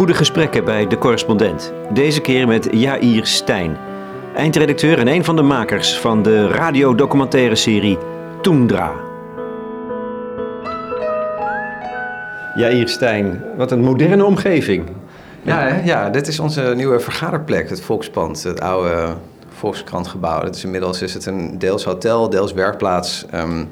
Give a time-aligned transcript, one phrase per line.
[0.00, 1.72] Goede gesprekken bij De Correspondent.
[1.92, 3.76] Deze keer met Jair Stijn,
[4.34, 7.98] eindredacteur en een van de makers van de radiodocumentaire serie
[8.42, 8.92] Toendra.
[12.54, 14.88] Jair Stijn, wat een moderne omgeving.
[15.42, 15.84] Ja, hè?
[15.84, 19.14] ja, dit is onze nieuwe vergaderplek, het Volkspand, het oude
[19.48, 20.40] Volkskrantgebouw.
[20.40, 23.26] Dat inmiddels is het een deels hotel, deels werkplaats.
[23.30, 23.64] Ehm,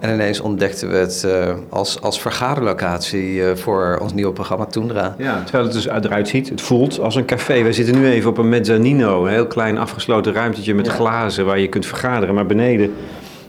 [0.00, 5.14] en ineens ontdekten we het eh, als, als vergaderlocatie eh, voor ons nieuwe programma Toendra.
[5.18, 7.62] Ja, terwijl het dus eruit ziet, het voelt als een café.
[7.62, 10.92] Wij zitten nu even op een mezzanino, een heel klein afgesloten ruimtetje met Ja.
[10.92, 12.34] glazen waar je kunt vergaderen.
[12.34, 12.92] Maar beneden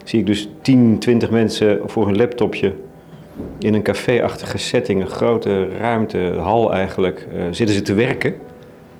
[0.03, 2.73] zie ik dus 10, 20 mensen voor een laptopje
[3.59, 8.33] in een café-achtige setting, een grote ruimte, hal eigenlijk, eh, zitten ze te werken.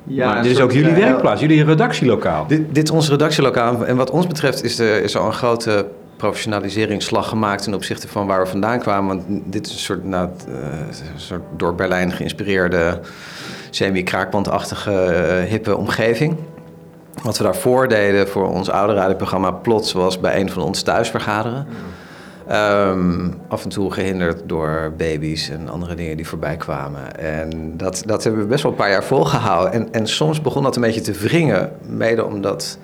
[0.03, 2.47] Ja, maar dit is ook jullie werkplaats, jullie redactielokaal.
[2.47, 3.85] Dit, dit is ons redactielokaal.
[3.85, 5.85] En wat ons betreft is er, is er al een grote
[6.17, 9.07] professionaliseringsslag gemaakt ten opzichte van waar we vandaan kwamen.
[9.07, 10.53] Want dit is een soort, nou, eh,
[11.13, 12.99] een soort door Berlijn geïnspireerde,
[13.69, 16.37] semi-kraakbandachtige, eh, hippe omgeving.
[17.23, 21.09] Wat we daarvoor deden voor ons oude radioprogramma Plots was bij een van ons thuis
[21.09, 21.67] vergaderen.
[22.47, 27.19] Ehm, af en toe gehinderd door baby's en andere dingen die voorbij kwamen.
[27.19, 29.73] En dat, dat hebben we best wel een paar jaar volgehouden.
[29.73, 31.71] En, en soms begon dat een beetje te wringen.
[31.87, 32.77] Mede omdat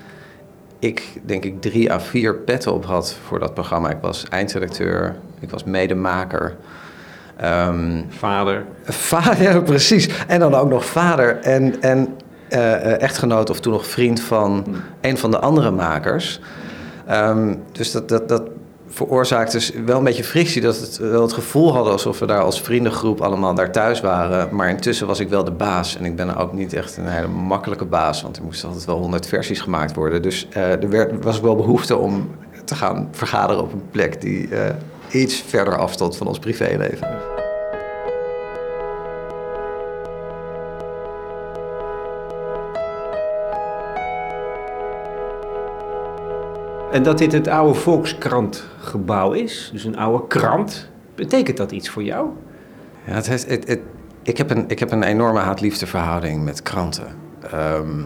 [0.84, 3.89] ik, denk ik, drie à vier petten op had voor dat programma.
[3.89, 6.56] Ik was eindredacteur, ik was medemaker.
[7.38, 8.66] Ehm, Vader.
[8.84, 10.09] Vader, ja, precies.
[10.28, 12.16] En dan ook nog vader en, en
[12.50, 14.66] eh, eh, echtgenoot of toen nog vriend van
[15.02, 16.40] een van de andere makers.
[17.06, 18.44] Ehm, dus dat, dat, dat
[18.94, 20.62] veroorzaakte dus wel een beetje frictie.
[20.62, 24.56] Dat het wel het gevoel hadden alsof we daar als vriendengroep allemaal daar thuis waren.
[24.56, 25.98] Maar intussen was ik wel de baas.
[25.98, 28.22] En ik ben ook niet echt een hele makkelijke baas.
[28.22, 30.22] Want er moesten altijd wel honderd versies gemaakt worden.
[30.22, 32.30] Dus eh, er werd, was wel behoefte om
[32.66, 34.76] te gaan vergaderen op een plek die eh,
[35.12, 37.33] iets verder afstond van ons privéleven.
[46.94, 52.04] En dat dit het oude Volkskrantgebouw is, dus een oude krant, betekent dat iets voor
[52.04, 52.28] jou?
[53.06, 53.80] Ja, het heeft, het, het-
[54.24, 57.08] ik, heb een, ik heb een enorme haat-liefde verhouding met kranten.
[57.52, 58.02] Ehm,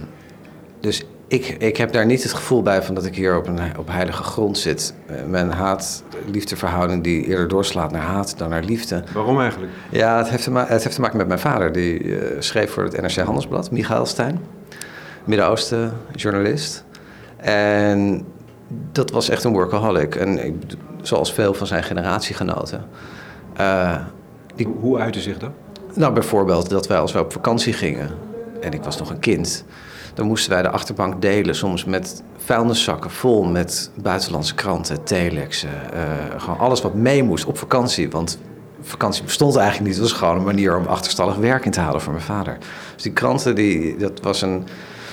[0.79, 3.59] dus ik, ik heb daar niet het gevoel bij van dat ik hier op, een,
[3.77, 4.93] op heilige grond zit.
[5.05, 9.03] Eh, mijn haat-liefde verhouding die eerder doorslaat naar haat dan naar liefde.
[9.13, 9.71] Waarom eigenlijk?
[9.89, 11.71] Ja, het heeft te, ma- het heeft te maken met mijn vader.
[11.71, 14.39] Die eh, schreef voor het NRC Handelsblad, Michael Stijn.
[15.23, 16.83] Midden-Oosten journalist.
[17.37, 18.25] En
[18.91, 20.15] dat was echt een workaholic.
[20.15, 20.53] En ik,
[21.01, 22.85] zoals veel van zijn generatiegenoten.
[24.55, 25.51] Die Hoe uitte zich dat?
[25.97, 28.09] nou, bijvoorbeeld dat wij als we op vakantie gingen,
[28.61, 29.65] en ik was nog een kind,
[30.13, 36.01] dan moesten wij de achterbank delen, soms met vuilniszakken vol met buitenlandse kranten, telexen, eh,
[36.37, 38.09] gewoon alles wat mee moest op vakantie.
[38.09, 38.39] Want
[38.81, 42.01] vakantie bestond eigenlijk niet, het was gewoon een manier om achterstallig werk in te halen
[42.01, 42.57] voor mijn vader.
[42.93, 44.67] Dus die kranten, die, dat was een...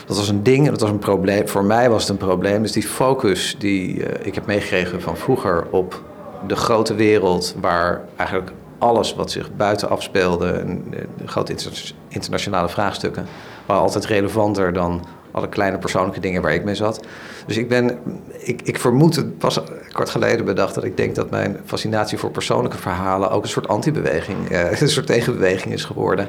[0.06, 1.48] Dat was een ding, dat was een probleem.
[1.48, 2.62] Voor mij was het een probleem.
[2.62, 6.02] Dus die focus die eh, ik heb meegekregen van vroeger op
[6.46, 11.92] de grote wereld, waar eigenlijk alles wat zich buiten afspeelde, en de, de grote inter-
[12.08, 13.26] internationale vraagstukken,
[13.66, 17.00] waren altijd relevanter dan alle kleine persoonlijke dingen waar ik mee zat.
[17.46, 17.98] Dus ik ben,
[18.38, 19.60] ik, ik vermoed het pas
[19.92, 23.68] kort geleden bedacht dat ik denk dat mijn fascinatie voor persoonlijke verhalen ook een soort
[23.68, 26.28] antibeweging, eh, een soort tegenbeweging is geworden.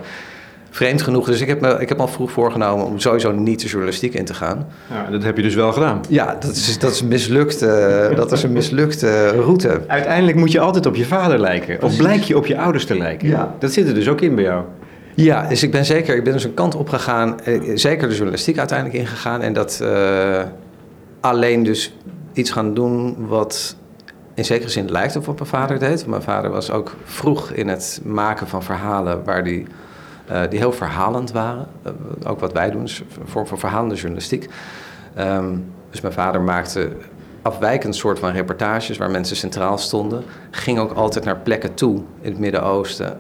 [0.76, 3.68] Vreemd genoeg, dus ik heb, me, ik heb al vroeg voorgenomen om sowieso niet de
[3.68, 4.68] journalistiek in te gaan.
[4.90, 6.02] Ja, dat heb je dus wel gedaan.
[6.10, 9.82] Ja, dat is, dat is, een, mislukte, dat is een mislukte route.
[9.88, 11.82] Uiteindelijk moet je altijd op je vader lijken.
[11.82, 13.28] Of blijk je op je ouders te lijken.
[13.28, 13.56] Ja.
[13.60, 14.64] Dat zit er dus ook in bij jou.
[15.14, 18.14] Ja, dus ik ben zeker, ik ben dus een kant op gegaan, eh, zeker de
[18.14, 19.42] journalistiek uiteindelijk ingegaan.
[19.42, 20.42] En dat eh,
[21.20, 21.98] alleen dus
[22.34, 23.76] iets gaan doen wat
[24.34, 26.08] in zekere zin lijkt op wat mijn vader deed.
[26.08, 29.85] Mijn vader was ook vroeg in het maken van verhalen waar die, eh,
[30.50, 31.68] die heel verhalend waren.
[31.84, 31.92] Eh,
[32.30, 34.50] ook wat wij doen, is een vorm van verhalende journalistiek.
[35.16, 35.58] Ehm,
[35.90, 36.92] dus mijn vader maakte
[37.42, 40.24] afwijkend soort van reportages waar mensen centraal stonden.
[40.52, 43.20] Ging ook altijd naar plekken toe in het Midden-Oosten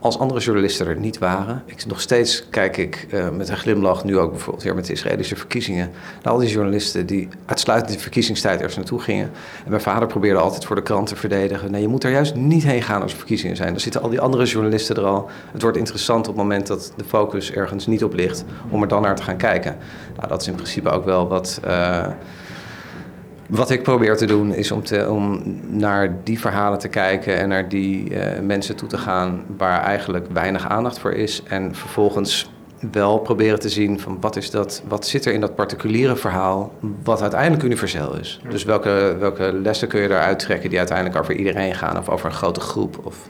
[0.00, 1.62] als andere journalisten er niet waren.
[1.66, 4.92] Ik, nog steeds kijk ik eh, met een glimlach, nu ook bijvoorbeeld weer met de
[4.92, 5.90] Israëlische verkiezingen,
[6.22, 9.30] naar al die journalisten die uitsluitend in verkiezingstijd ergens naartoe gingen.
[9.64, 11.70] En mijn vader probeerde altijd voor de krant te verdedigen.
[11.70, 13.70] Nee, je moet er juist niet heen gaan als er verkiezingen zijn.
[13.70, 15.30] Dan zitten al die andere journalisten er al.
[15.52, 18.88] Het wordt interessant op het moment dat de focus ergens niet op ligt, om er
[18.88, 19.76] dan naar te gaan kijken.
[20.16, 21.60] Nou, dat is in principe ook wel wat.
[21.64, 22.06] eh,
[23.50, 27.48] wat ik probeer te doen is om, te, om naar die verhalen te kijken en
[27.48, 31.42] naar die eh, mensen toe te gaan waar eigenlijk weinig aandacht voor is.
[31.42, 32.50] En vervolgens
[32.92, 36.72] wel proberen te zien van wat, is dat, wat zit er in dat particuliere verhaal
[37.04, 38.40] wat uiteindelijk universeel is.
[38.48, 42.26] Dus welke, welke lessen kun je eruit trekken die uiteindelijk over iedereen gaan of over
[42.26, 43.00] een grote groep.
[43.02, 43.28] Of,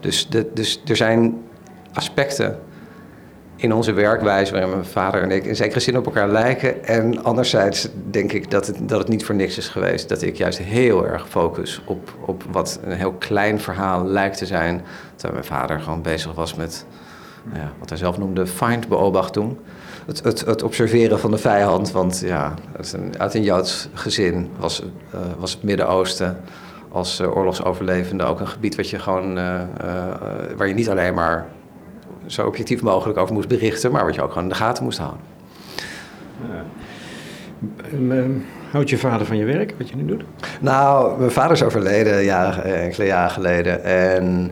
[0.00, 1.42] dus, de, dus er zijn
[1.92, 2.58] aspecten
[3.60, 6.84] in onze werkwijze, waarin mijn vader en ik in zekere zin op elkaar lijken.
[6.84, 10.08] En anderzijds denk ik dat het, dat het niet voor niks is geweest.
[10.08, 14.46] Dat ik juist heel erg focus op, op wat een heel klein verhaal lijkt te
[14.46, 14.82] zijn.
[15.16, 16.86] Terwijl mijn vader gewoon bezig was met
[17.44, 19.56] nou ja, wat hij zelf noemde Feindbeobachtung.
[20.06, 21.90] Het, het, het observeren van de vijand.
[21.92, 22.54] Want ja,
[23.18, 24.82] uit een Joods gezin was,
[25.14, 26.40] uh, was het Midden-Oosten
[26.88, 29.60] als uh, oorlogsoverlevende ook een gebied wat je gewoon, uh,
[30.56, 31.46] waar je niet alleen maar
[32.28, 34.98] zo objectief mogelijk over moest berichten, maar wat je ook gewoon in de gaten moest
[34.98, 35.20] houden.
[36.48, 36.64] Ja.
[37.92, 38.30] Ehm,
[38.70, 40.22] houdt je vader van je werk, wat je nu doet?
[40.60, 43.84] Nou, mijn vader is overleden ja, enkele jaren geleden.
[43.84, 44.50] En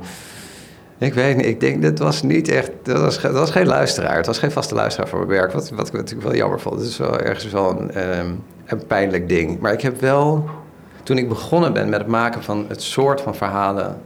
[0.99, 4.17] ik weet niet, ik denk dat was niet echt, dat was, dat was geen luisteraar.
[4.17, 6.81] Het was geen vaste luisteraar voor mijn werk, wat, wat ik natuurlijk wel jammer vond.
[6.81, 8.31] Het is wel ergens wel een, ehm,
[8.67, 9.61] een pijnlijk ding.
[9.61, 10.49] Maar ik heb wel,
[11.03, 14.01] toen ik begonnen ben met het maken van het soort van verhalen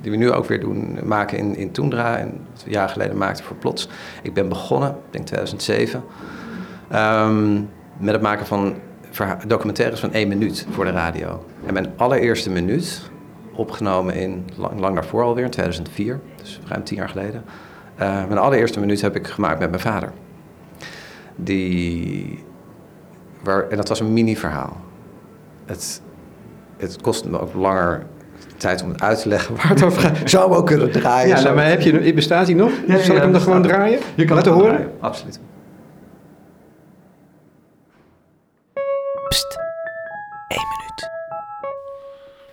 [0.00, 2.16] die we nu ook weer doen, maken in, in Toendra.
[2.16, 3.88] En wat jaar geleden maakten voor Plots.
[4.22, 6.04] Ik ben begonnen, ik denk 2007,
[6.92, 7.68] um,
[7.98, 8.74] met het maken van
[9.46, 11.44] documentaires van één minuut voor de radio.
[11.66, 13.10] En mijn allereerste minuut,
[13.52, 17.44] opgenomen in lang, daarvoor alweer, in 2004, dus ruim tien jaar geleden.
[18.00, 20.12] Uh, mijn allereerste minuut heb ik gemaakt met mijn vader.
[21.36, 22.44] Die,
[23.44, 24.76] en dat was een mini-verhaal.
[25.64, 26.02] Het,
[26.76, 28.06] het kostte me ook langer
[28.56, 30.18] tijd om het uit te leggen waar het over gaat.
[30.30, 31.36] Zou hem ook kunnen draaien.
[31.36, 32.72] Ja, nou, maar heb je, bestaat hij nog?
[32.86, 34.00] Ja, Zal ik hem dan gewoon draaien?
[34.14, 34.74] Je kan Laten horen?
[34.74, 34.92] Draaien.
[35.00, 35.40] Absoluut.
[39.28, 39.58] Pst.
[40.48, 41.10] Eén minuut.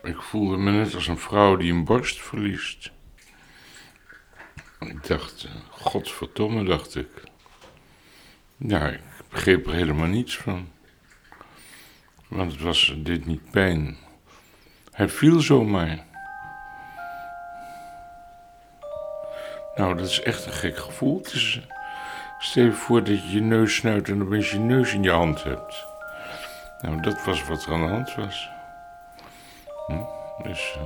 [0.04, 2.92] Ik voelde me net als een vrouw die een borst verliest.
[4.80, 7.08] Ik dacht, godverdomme, dacht ik.
[8.58, 10.68] Ja, ik begreep er helemaal niets van.
[12.28, 13.98] Want het was dit niet pijn.
[14.94, 15.98] Hij viel zomaar.
[19.76, 21.18] Nou, dat is echt een gek gevoel.
[21.18, 21.62] Het is,
[22.40, 25.44] stel je voor dat je je neus snuit en dan je neus in je hand
[25.44, 25.86] hebt.
[26.82, 28.50] Nou, dat was wat er aan de hand was.
[29.88, 30.02] Hm?
[30.44, 30.78] Dus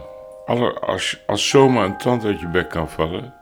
[0.46, 3.34] eh, als, als zomaar een tand uit je bek kan vallen,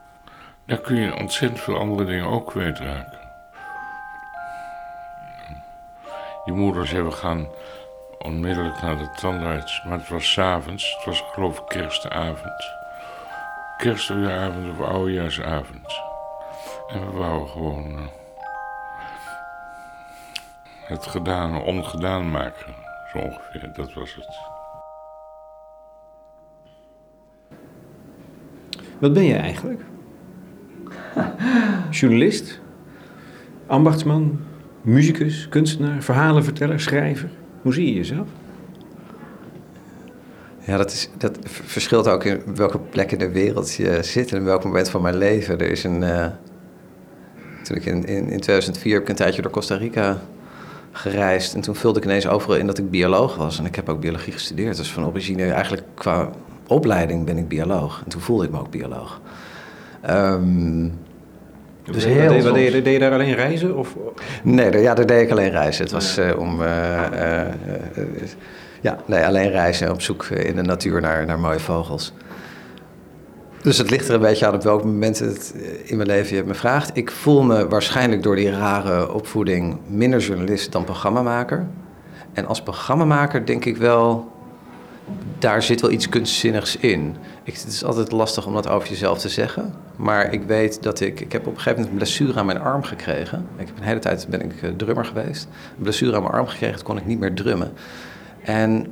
[0.66, 3.18] dan kun je ontzettend veel andere dingen ook kwijtraken.
[6.44, 7.48] Je moeder zei, we gaan
[8.18, 9.82] onmiddellijk naar de tandarts.
[9.84, 10.94] Maar het was s'avonds.
[10.96, 12.74] Het was geloof ik kerstavond.
[13.76, 16.00] Kerstavond of oudejaarsavond.
[16.88, 18.00] En we wouden gewoon uh,
[20.86, 22.74] het gedaan, ongedaan maken.
[23.12, 24.38] Zo ongeveer, dat was het.
[28.98, 29.80] Wat ben je eigenlijk?
[31.90, 32.60] Journalist?
[33.66, 34.40] Ambachtsman?
[34.82, 35.48] Muzikus?
[35.48, 36.02] Kunstenaar?
[36.02, 36.80] Verhalenverteller?
[36.80, 37.30] Schrijver?
[37.66, 38.28] Hoe zie je jezelf?
[40.60, 44.36] Ja, dat, is, dat verschilt ook in welke plek in de wereld je zit en
[44.36, 45.58] in welk moment van mijn leven.
[45.58, 46.02] Er is een.
[46.02, 46.26] Uh,
[47.62, 50.20] toen ik in, in, in 2004 heb ik een tijdje door Costa Rica
[50.92, 51.54] gereisd.
[51.54, 53.58] En toen vulde ik ineens overal in dat ik bioloog was.
[53.58, 54.76] En ik heb ook biologie gestudeerd.
[54.76, 56.30] Dus van origine, eigenlijk qua
[56.66, 58.00] opleiding ben ik bioloog.
[58.04, 59.20] En toen voelde ik me ook bioloog.
[60.10, 60.98] Um,
[61.90, 63.76] dus heel wat, deed, je, deed je daar alleen reizen?
[63.76, 63.96] Of?
[64.42, 65.82] Nee, ja, daar deed ik alleen reizen.
[65.82, 66.62] Het was uh, om...
[66.62, 67.00] Uh,
[68.80, 72.12] ja, nee, alleen reizen op zoek in de natuur naar, naar mooie vogels.
[73.62, 76.44] Dus het ligt er een beetje aan op welk moment het in mijn leven je
[76.44, 76.90] me vraagt.
[76.94, 81.66] Ik voel me waarschijnlijk door die rare opvoeding minder journalist dan programmamaker.
[82.32, 84.32] En als programmamaker denk ik wel
[85.38, 87.16] daar zit wel iets kunstzinnigs in.
[87.42, 89.74] Ik, het is altijd lastig om dat over jezelf te zeggen.
[89.96, 91.20] Maar ik weet dat ik...
[91.20, 93.46] Ik heb op een gegeven moment een blessure aan mijn arm gekregen.
[93.56, 95.48] Ik heb een hele tijd ben ik eh, drummer geweest.
[95.76, 97.72] Een blessure aan mijn arm gekregen, kon ik niet meer drummen.
[98.42, 98.86] En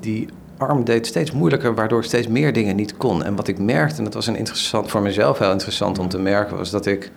[0.00, 3.24] die arm deed steeds moeilijker, waardoor ik steeds meer dingen niet kon.
[3.24, 6.18] En wat ik merkte, en dat was een interessant, voor mezelf heel interessant om te
[6.18, 7.10] merken, was dat ik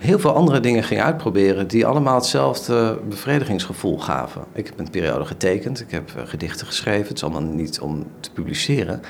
[0.00, 4.44] heel veel andere dingen ging uitproberen die allemaal hetzelfde bevredigingsgevoel gaven.
[4.52, 7.08] Ik heb een periode getekend, ik heb eh, gedichten geschreven.
[7.08, 9.02] Het is allemaal niet om te publiceren.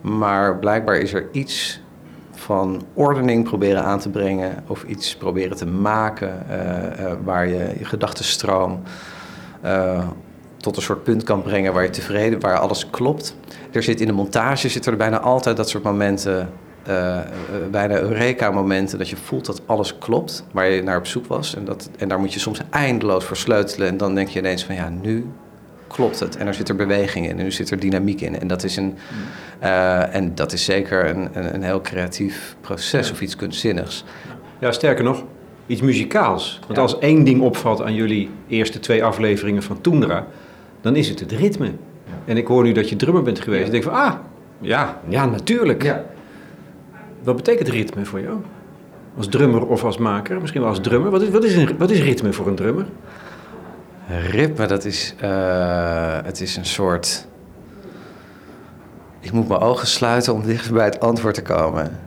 [0.00, 1.80] Maar blijkbaar is er iets
[2.30, 6.56] van ordening proberen aan te brengen of iets proberen te maken uh,
[7.04, 8.82] uh, waar je je gedachtenstroom
[10.56, 13.36] tot een soort punt kan brengen waar je tevreden, waar alles klopt.
[13.72, 16.48] Er zit in de montage zitten er bijna altijd dat soort momenten
[16.88, 17.18] uh,
[17.70, 21.54] bijna Eureka-momenten dat je voelt dat alles klopt waar je naar op zoek was.
[21.54, 23.88] En, dat, en daar moet je soms eindeloos voor sleutelen.
[23.88, 25.26] En dan denk je ineens van ja, nu
[25.86, 26.36] klopt het.
[26.36, 28.40] En er zit er beweging in en nu zit er dynamiek in.
[28.40, 28.94] En dat is, een,
[29.62, 34.04] uh, en dat is zeker een, een, een, heel creatief proces of iets kunstzinnigs.
[34.58, 35.24] Ja, sterker nog,
[35.66, 36.58] iets muzikaals.
[36.60, 36.82] Want ja.
[36.82, 40.26] als één ding opvalt aan jullie eerste twee afleveringen van Toendra,
[40.80, 41.72] dan is het het ritme.
[42.24, 43.60] En ik hoor nu dat je drummer bent geweest.
[43.60, 43.66] Ja.
[43.66, 44.14] Ik denk van, ah,
[44.60, 45.94] ja, ja natuurlijk.
[47.26, 48.40] Wat betekent ritme voor jou?
[49.16, 50.40] Als drummer of als maker?
[50.40, 51.10] Misschien wel als drummer.
[51.10, 52.86] Wat is, wat is, wat is ritme voor een drummer?
[54.30, 57.26] Ritme, dat is, uh, het is een soort...
[59.20, 61.98] Ik moet mijn ogen sluiten om dichter bij het antwoord te komen.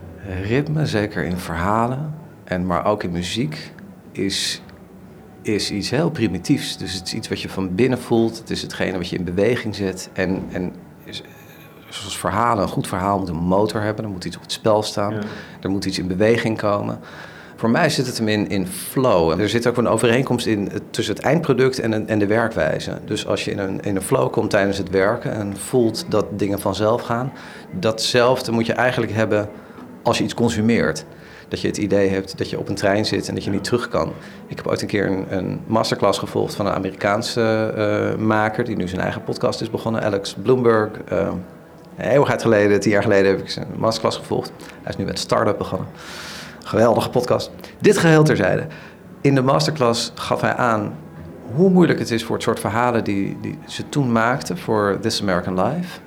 [0.42, 3.72] Ritme, zeker in verhalen, en maar ook in muziek,
[4.12, 4.62] is,
[5.42, 6.76] is iets heel primitiefs.
[6.76, 8.38] Dus het is iets wat je van binnen voelt.
[8.38, 10.10] Het is hetgene wat je in beweging zet.
[10.12, 10.72] En, en
[11.90, 14.04] zoals verhalen, een goed verhaal moet een motor hebben.
[14.04, 15.14] Er moet iets op het spel staan.
[15.60, 17.00] Er moet iets in beweging komen.
[17.56, 19.30] Voor mij zit het hem in, in flow.
[19.30, 22.98] En er zit ook een overeenkomst in tussen het eindproduct en, en de werkwijze.
[23.04, 26.26] Dus als je in een, in een flow komt tijdens het werken en voelt dat
[26.30, 27.32] dingen vanzelf gaan,
[27.70, 29.48] datzelfde moet je eigenlijk hebben
[30.02, 31.04] als je iets consumeert.
[31.48, 33.64] Dat je het idee hebt dat je op een trein zit en dat je niet
[33.64, 34.12] terug kan.
[34.46, 37.74] Ik heb ooit een keer een, een masterclass gevolgd van een Amerikaanse
[38.18, 40.90] uh, maker die nu zijn eigen podcast is begonnen, Alex Bloomberg.
[41.12, 41.28] Uh,
[42.00, 44.52] een eeuwigheid geleden, tien jaar geleden, heb ik zijn masterclass gevolgd.
[44.82, 45.88] Hij is nu met Startup begonnen.
[46.64, 47.50] Geweldige podcast.
[47.78, 48.66] Dit geheel terzijde.
[49.20, 50.94] In de masterclass gaf hij aan
[51.54, 55.20] hoe moeilijk het is voor het soort verhalen die, die ze toen maakten voor This
[55.20, 56.00] American Life.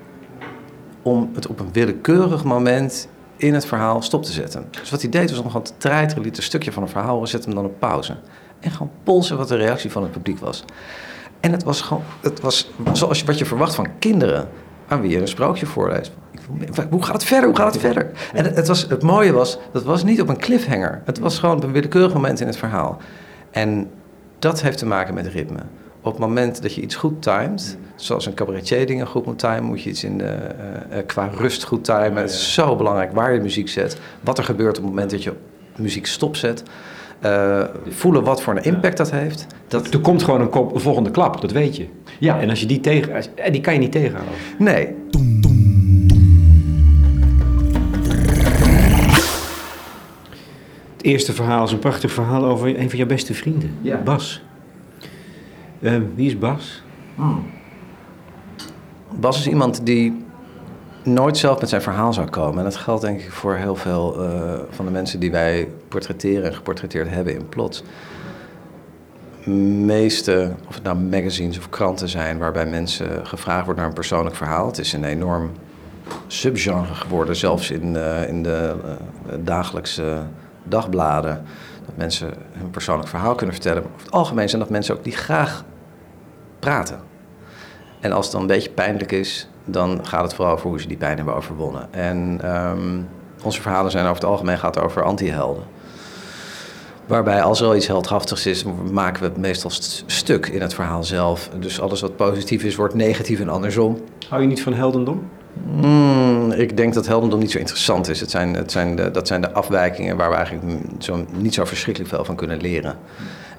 [1.02, 4.68] Om het op een willekeurig moment in het verhaal stop te zetten.
[4.72, 7.22] Dus wat hij deed was om gewoon te treiteren, liet een stukje van een verhaal
[7.22, 8.16] en zette hem dan op pauze.
[8.60, 10.66] En gewoon polsen wat de reactie van het publiek was.
[11.40, 14.50] En het was gewoon, het was zoals wat je verwacht van kinderen
[14.88, 16.12] aan wie je een sprookje voorleest.
[16.90, 17.50] Hoe gaat het verder?
[17.50, 18.12] Hoe gaat het verder?
[18.34, 21.02] En het, was, het mooie was, dat was niet op een cliffhanger.
[21.06, 22.98] Het was gewoon op een willekeurig moment in het verhaal.
[23.52, 23.90] En
[24.40, 25.60] dat heeft te maken met ritme.
[26.02, 29.64] Op het moment dat je iets goed timed, zoals een cabaretier dingen goed moet timen,
[29.64, 30.38] moet je iets in de,
[30.92, 32.16] uh, qua rust goed timen.
[32.16, 35.24] Het is zo belangrijk waar je muziek zet, wat er gebeurt op het moment dat
[35.24, 35.34] je
[35.76, 36.64] muziek stopzet.
[37.26, 39.48] Uh, voelen wat voor een impact dat heeft.
[39.68, 39.94] Dat...
[39.94, 41.86] Er komt gewoon een, volgende klap, dat weet je.
[42.20, 42.40] Ja.
[42.40, 44.34] En als je die tegen, die kan je niet tegenhouden.
[44.58, 44.88] Nee.
[50.96, 53.98] Het eerste verhaal is een prachtig verhaal over een van jouw beste vrienden, ja.
[53.98, 54.44] Bas.
[55.80, 56.84] Uh, wie is Bas?
[57.16, 57.46] Hmm.
[59.20, 60.24] Bas is iemand die
[61.04, 62.58] nooit zelf met zijn verhaal zou komen.
[62.58, 66.44] En dat geldt denk ik voor heel veel uh, van de mensen die wij portretteren
[66.44, 67.84] en geportretteerd hebben in plots.
[69.86, 74.36] meeste, of het nou magazines of kranten zijn, waarbij mensen gevraagd wordt naar een persoonlijk
[74.36, 74.66] verhaal.
[74.68, 75.52] Het is een enorm
[76.28, 80.22] subgenre geworden, zelfs in, uh, in de uh, dagelijkse
[80.64, 81.44] dagbladen.
[81.86, 83.84] Dat mensen hun persoonlijk verhaal kunnen vertellen.
[83.84, 85.64] Over het algemeen zijn dat mensen ook die graag
[86.60, 87.00] praten.
[88.00, 90.88] En als het dan een beetje pijnlijk is, dan gaat het vooral over hoe ze
[90.88, 91.94] die pijn hebben overwonnen.
[91.94, 93.08] En um,
[93.44, 95.64] onze verhalen zijn over het algemeen gaat over anti-helden.
[97.06, 99.72] Waarbij als er al iets heldhaftigs is, maken we het meestal
[100.06, 101.50] stuk in het verhaal zelf.
[101.60, 104.02] Dus alles wat positief is, wordt negatief en andersom.
[104.30, 105.30] Hou je niet van heldendom?
[105.54, 108.20] Mm, ik denk dat heldendom niet zo interessant is.
[108.20, 111.66] Het zijn, het zijn de, dat zijn de afwijkingen waar we eigenlijk zo, niet zo
[111.66, 112.98] verschrikkelijk veel van kunnen leren.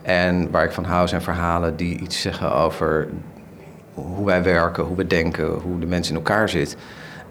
[0.02, 3.08] En waar ik van hou zijn verhalen die iets zeggen over
[3.94, 6.76] hoe wij werken, hoe we denken, hoe de mens in elkaar zit.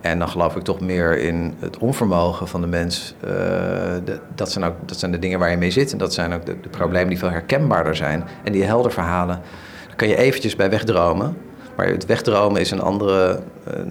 [0.01, 3.15] En dan geloof ik toch meer in het onvermogen van de mens.
[3.19, 5.91] De, dat, zijn ook, dat zijn de dingen waar je mee zit.
[5.91, 8.23] En dat zijn ook de, problemen die veel herkenbaarder zijn.
[8.43, 9.41] En die helder verhalen,
[9.87, 11.37] daar kan je eventjes bij wegdromen.
[11.75, 13.39] Maar het wegdromen is een, andere,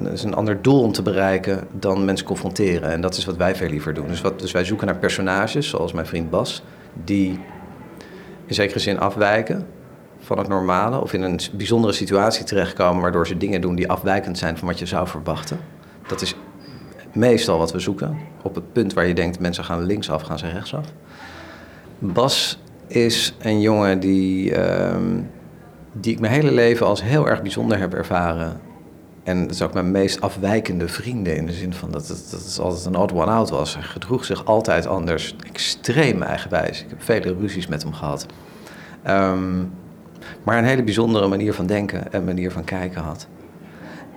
[0.05, 2.91] uh, is een ander doel om te bereiken dan mensen confronteren.
[2.91, 4.07] En dat is wat wij veel liever doen.
[4.07, 6.62] Dus, wat, dus wij zoeken naar personages, zoals mijn vriend Bas,
[7.05, 7.41] die
[8.47, 9.67] in zekere zin afwijken
[10.23, 14.38] van het normale of in een bijzondere situatie terechtkomen waardoor ze dingen doen die afwijkend
[14.38, 15.59] zijn van wat je zou verwachten.
[16.07, 16.35] Dat is
[17.12, 18.19] meestal wat we zoeken.
[18.43, 20.87] Op het punt waar je denkt mensen gaan linksaf, gaan ze rechtsaf.
[21.99, 24.97] Bas is een jongen die, uh,
[25.93, 28.61] die ik mijn hele leven als heel erg bijzonder heb ervaren.
[29.23, 32.45] En dat is ook mijn meest afwijkende vrienden in de zin van dat het, dat
[32.45, 33.75] het altijd een odd one out was.
[33.75, 36.83] Hij gedroeg zich altijd anders, extreem eigenwijs.
[36.83, 38.26] Ik heb vele ruzies met hem gehad.
[39.09, 39.73] Um,
[40.43, 43.29] maar een hele bijzondere manier van denken en manier van kijken had.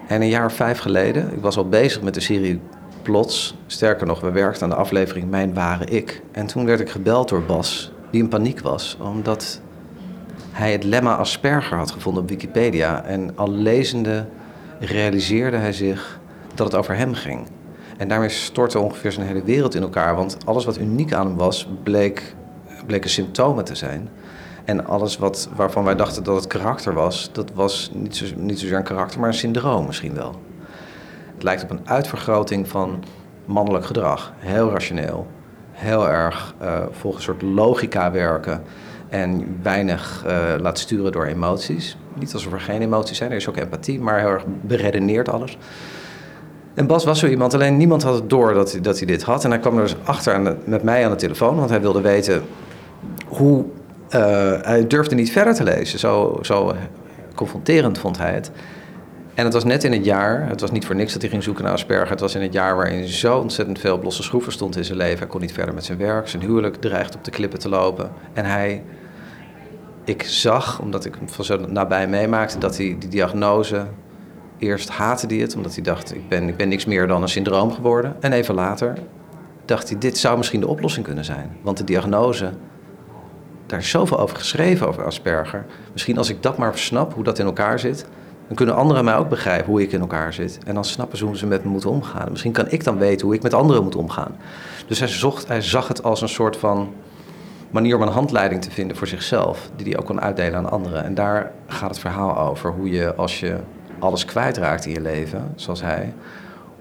[0.08, 2.62] En een jaar of vijf geleden, ik was al bezig met de serie
[3.02, 3.56] Plots.
[3.68, 6.22] Sterker nog, we werkten aan de aflevering Mijn Ware Ik.
[6.32, 9.62] En toen werd ik gebeld door Bas, die in paniek was, omdat
[10.52, 13.04] hij het lemma Asperger had gevonden op Wikipedia.
[13.04, 14.26] En al lezende
[14.80, 16.20] realiseerde hij zich
[16.54, 17.48] dat het over hem ging.
[17.98, 21.36] En daarmee stortte ongeveer zijn hele wereld in elkaar, want alles wat uniek aan hem
[21.36, 22.36] was, bleek,
[22.86, 24.10] bleken symptomen te zijn.
[24.66, 28.60] En alles wat, waarvan wij dachten dat het karakter was, dat was niet, zo, niet
[28.60, 30.36] zozeer een karakter, maar een syndroom misschien wel.
[31.34, 33.04] Het lijkt op een uitvergroting van
[33.46, 34.34] mannelijk gedrag.
[34.38, 35.28] Heel rationeel,
[35.72, 38.64] heel erg uh, volgens een soort logica werken
[39.10, 41.98] en weinig uh, laat sturen door emoties.
[42.14, 45.58] Niet alsof er geen emoties zijn, er is ook empathie, maar heel erg beredeneerd alles.
[46.74, 49.24] En Bas was zo iemand, alleen niemand had het door dat hij, dat hij dit
[49.24, 49.44] had.
[49.44, 52.44] En hij kwam er dus achter met mij aan de telefoon, want hij wilde weten
[53.28, 53.66] hoe.
[54.16, 56.00] Eh, hij durfde niet verder te lezen.
[56.00, 56.76] Zo, zo
[57.36, 58.52] confronterend vond hij het.
[59.34, 61.44] En het was net in het jaar, het was niet voor niks dat hij ging
[61.44, 62.10] zoeken naar Asperger.
[62.10, 65.18] Het was in het jaar waarin zo ontzettend veel losse schroeven stond in zijn leven.
[65.18, 68.12] Hij kon niet verder met zijn werk, zijn huwelijk dreigde op de klippen te lopen.
[68.34, 68.84] En hij,
[70.04, 73.86] ik zag, omdat ik hem van zo nabij meemaakte, dat hij die diagnose
[74.58, 77.30] Eerst haatte hij het, omdat hij dacht, ik ben, ik ben niks meer dan een
[77.30, 78.16] syndroom geworden.
[78.20, 78.98] En even later
[79.66, 81.58] dacht hij, dit zou misschien de oplossing kunnen zijn.
[81.62, 82.52] Want de diagnose,
[83.66, 85.66] daar is zoveel over geschreven, over Asperger.
[85.92, 88.06] Misschien als ik dat maar snap, hoe dat in elkaar zit...
[88.48, 90.60] dan kunnen anderen mij ook begrijpen hoe ik in elkaar zit.
[90.66, 92.28] En dan snappen ze hoe ze met me moeten omgaan.
[92.30, 94.36] Misschien kan ik dan weten hoe ik met anderen moet omgaan.
[94.88, 96.94] Dus hij, zocht, hij zag het als een soort van
[97.70, 99.70] manier om een handleiding te vinden voor zichzelf...
[99.76, 101.04] die hij ook kon uitdelen aan anderen.
[101.04, 103.56] En daar gaat het verhaal over, hoe je als je
[104.00, 106.14] alles kwijtraakt in je leven, zoals hij,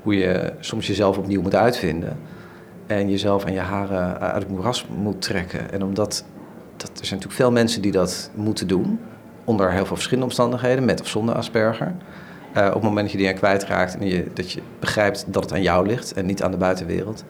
[0.02, 2.18] hoe je soms jezelf opnieuw moet uitvinden
[2.86, 5.72] en jezelf en je haren uit het moeras moet trekken.
[5.72, 6.24] En omdat dat,
[7.04, 8.98] er zijn natuurlijk veel mensen die dat moeten doen,
[9.44, 11.94] onder heel veel verschillende omstandigheden, met of zonder Asperger.
[12.56, 15.42] Uh, op het moment dat je die aan kwijtraakt en je, dat je begrijpt dat
[15.42, 17.24] het aan jou ligt en niet aan de buitenwereld.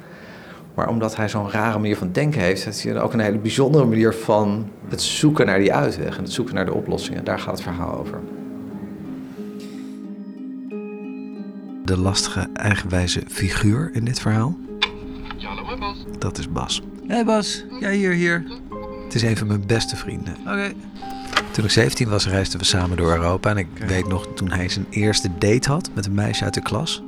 [0.74, 3.84] Maar omdat hij zo'n rare manier van denken heeft, heeft hij ook een hele bijzondere
[3.84, 7.24] manier van het zoeken naar die uitweg en het zoeken naar de oplossingen.
[7.24, 8.20] Daar gaat het verhaal over.
[11.84, 14.56] de lastige, eigenwijze figuur in dit verhaal?
[15.36, 16.04] Ja, hallo Bas.
[16.18, 16.82] Dat is Bas.
[17.06, 18.44] Hé hey Bas, jij hier, hier.
[19.04, 20.36] Het is een van mijn beste vrienden.
[20.40, 20.72] Oké.
[21.50, 23.50] Toen ik 17 was, reisden we samen door Europa.
[23.50, 26.62] En ik weet nog toen hij zijn eerste date had met een meisje uit de
[26.62, 27.02] klas.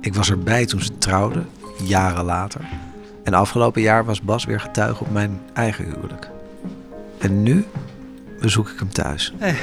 [0.00, 1.48] Ik was erbij toen ze trouwden,
[1.84, 2.60] jaren later.
[3.24, 6.30] En afgelopen jaar was Bas weer getuige op mijn eigen huwelijk.
[7.18, 7.66] En nu
[8.40, 9.34] bezoek ik hem thuis.
[9.38, 9.56] Hey.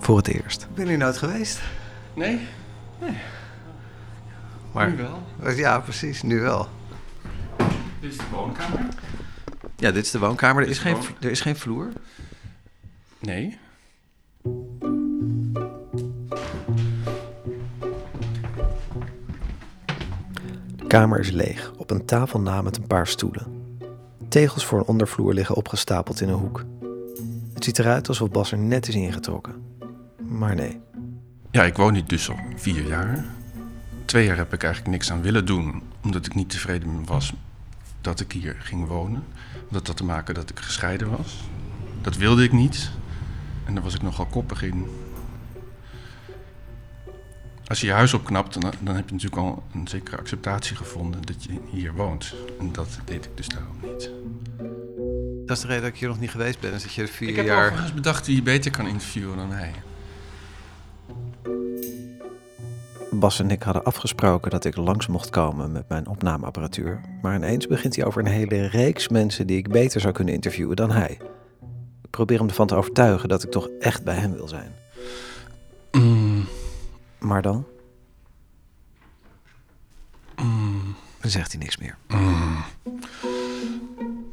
[0.00, 0.66] Voor het eerst.
[0.74, 1.60] Ben je nooit geweest?
[2.14, 2.46] Nee.
[3.00, 3.16] Nee.
[4.72, 5.54] Maar, nu wel.
[5.54, 6.68] Ja, precies, nu wel.
[8.00, 8.80] Dit is de woonkamer.
[9.80, 10.62] Ja, dit is de woonkamer.
[10.62, 11.88] Er is, geen, er is geen vloer.
[13.18, 13.58] Nee.
[20.76, 23.76] De kamer is leeg, op een tafel na met een paar stoelen.
[24.28, 26.64] Tegels voor een ondervloer liggen opgestapeld in een hoek.
[27.54, 29.54] Het ziet eruit alsof Bas er net is ingetrokken.
[30.28, 30.80] Maar nee.
[31.50, 33.24] Ja, ik woon hier dus al vier jaar.
[34.04, 37.32] Twee jaar heb ik eigenlijk niks aan willen doen, omdat ik niet tevreden was
[38.08, 39.24] dat ik hier ging wonen.
[39.70, 41.36] Dat had te maken dat ik gescheiden was.
[42.00, 42.90] Dat wilde ik niet.
[43.64, 44.86] En daar was ik nogal koppig in.
[47.66, 51.22] Als je je huis opknapt, dan, dan heb je natuurlijk al een zekere acceptatie gevonden
[51.22, 52.34] dat je hier woont.
[52.58, 54.10] En dat deed ik dus daarom niet.
[55.46, 56.72] Dat is de reden dat ik hier nog niet geweest ben.
[56.72, 57.66] Is dat je er vier Ik heb jaar...
[57.66, 59.72] overigens bedacht wie je beter kan interviewen dan hij.
[63.18, 67.00] Bas en ik hadden afgesproken dat ik langs mocht komen met mijn opnameapparatuur.
[67.22, 70.76] Maar ineens begint hij over een hele reeks mensen die ik beter zou kunnen interviewen
[70.76, 71.18] dan hij.
[72.02, 74.72] Ik probeer hem ervan te overtuigen dat ik toch echt bij hem wil zijn.
[75.92, 76.44] Mm,
[77.18, 77.64] Maar dan?
[80.36, 81.96] mm, Dan zegt hij niks meer.
[82.08, 82.64] mm.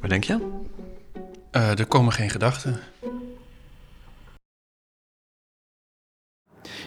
[0.01, 0.49] Wat denk je?
[1.51, 2.79] Eh, er komen geen gedachten.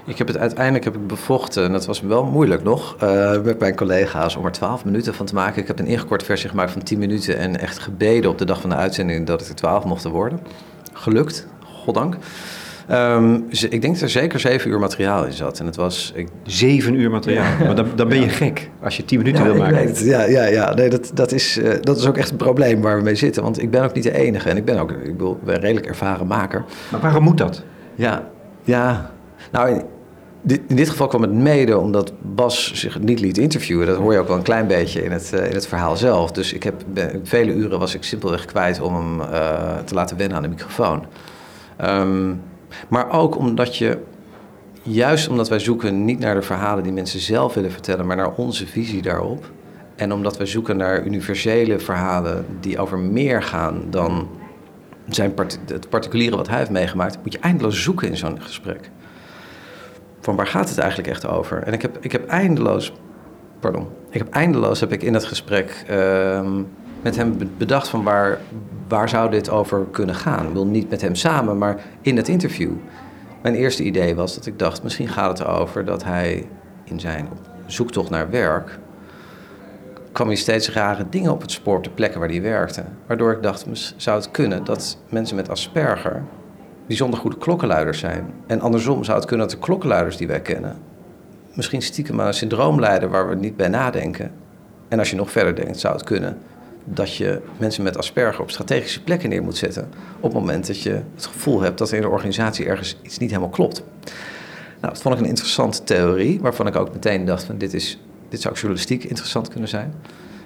[0.09, 3.59] Ik heb het uiteindelijk heb ik bevochten, en dat was wel moeilijk nog, uh, met
[3.59, 5.63] mijn collega's om er 12 minuten van te maken.
[5.63, 8.61] Ik heb een ingekort versie gemaakt van 10 minuten en echt gebeden op de dag
[8.61, 10.41] van de uitzending dat het er 12 mochten worden.
[10.93, 12.17] Gelukt, goddank.
[12.91, 15.61] Um, ik denk dat er zeker zeven uur materiaal in zat.
[15.61, 16.13] En het was...
[16.15, 16.29] Ik...
[16.43, 17.57] Zeven uur materiaal?
[17.67, 20.05] Maar dan, dan ben je gek als je tien minuten ja, wil maken.
[20.05, 20.75] Ja, ja, ja.
[20.75, 23.43] Nee, dat, dat, is, uh, dat is ook echt een probleem waar we mee zitten.
[23.43, 24.49] Want ik ben ook niet de enige.
[24.51, 26.65] En ik ben ook ik bedoel, een redelijk ervaren maker.
[26.91, 27.63] Maar waarom moet dat?
[27.95, 28.29] Ja,
[28.65, 29.11] ja.
[29.51, 29.83] Nou,
[30.47, 33.87] in dit, geval kwam het mede omdat Bas zich niet liet interviewen.
[33.87, 36.33] Dat hoor je ook wel een klein beetje in het, uh, in het verhaal zelf.
[36.33, 36.85] Dus ik heb,
[37.23, 41.05] vele uren was ik simpelweg kwijt om hem uh, te laten wennen aan de microfoon.
[41.85, 42.41] Um,
[42.89, 43.99] maar ook omdat je,
[44.83, 48.35] juist omdat wij zoeken niet naar de verhalen die mensen zelf willen vertellen, maar naar
[48.35, 49.51] onze visie daarop.
[49.97, 54.29] En omdat wij zoeken naar universele verhalen die over meer gaan dan
[55.09, 55.35] zijn
[55.67, 58.91] het particuliere wat hij heeft meegemaakt, moet je eindeloos zoeken in zo'n gesprek.
[60.29, 61.63] Van waar gaat het eigenlijk echt over?
[61.63, 62.93] En ik heb, ik heb eindeloos,
[63.61, 66.51] pardon, ik heb eindeloos heb ik in dat gesprek uh,
[67.03, 68.39] met hem bedacht van waar,
[68.89, 70.47] waar zou dit over kunnen gaan?
[70.47, 72.71] Ik wil niet met hem samen, maar in het interview.
[73.43, 76.47] Mijn eerste idee was dat ik dacht, misschien gaat het erover dat hij
[76.85, 77.29] in zijn
[77.67, 78.79] zoektocht naar werk
[80.13, 82.85] kwam hij steeds rare dingen op het spoor op de plekken waar hij werkte.
[83.07, 86.23] Waardoor ik dacht, zou het kunnen dat mensen met Asperger
[86.89, 88.35] bijzonder goede klokkenluiders zijn.
[88.47, 90.77] En andersom zou het kunnen dat de klokkenluiders die wij kennen
[91.59, 94.31] misschien stiekem aan een syndroom leiden waar we niet bij nadenken.
[94.89, 96.39] En als je nog verder denkt, zou het kunnen
[96.85, 99.89] dat je mensen met Asperger op strategische plekken neer moet zetten.
[100.17, 103.19] op het moment dat je het gevoel hebt dat er in de organisatie ergens iets
[103.19, 103.83] niet helemaal klopt.
[104.81, 108.01] Nou, dat vond ik een interessante theorie, waarvan ik ook meteen dacht: van dit, is,
[108.29, 109.95] dit zou journalistiek interessant kunnen zijn.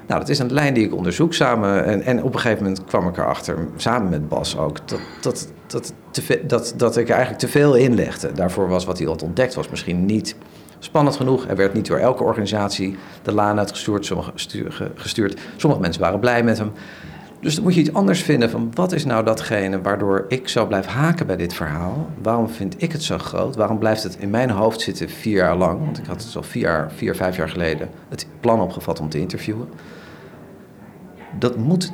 [0.06, 1.84] Nou, dat is een lijn die ik onderzoek samen.
[1.84, 5.52] En, en op een gegeven moment kwam ik erachter, samen met Bas ook, dat, dat,
[5.72, 8.32] dat, te, dat, dat ik eigenlijk te veel inlegde.
[8.32, 10.36] Daarvoor was wat hij had ontdekt, was misschien niet
[10.78, 11.46] spannend genoeg.
[11.46, 14.06] Er werd niet door elke organisatie de laan uitgestuurd.
[14.06, 14.32] Sommige,
[14.94, 15.40] gestuurd.
[15.56, 16.72] Sommige mensen waren blij met hem.
[17.40, 20.66] Dus dan moet je iets anders vinden van wat is nou datgene waardoor ik zo
[20.66, 22.10] blijf haken bij dit verhaal?
[22.22, 23.56] Waarom vind ik het zo groot?
[23.56, 25.84] Waarom blijft het in mijn hoofd zitten vier jaar lang?
[25.84, 29.08] Want ik had het al vier, jaar, vier vijf jaar geleden het plan opgevat om
[29.08, 29.68] te interviewen.
[31.38, 31.92] Dat moet,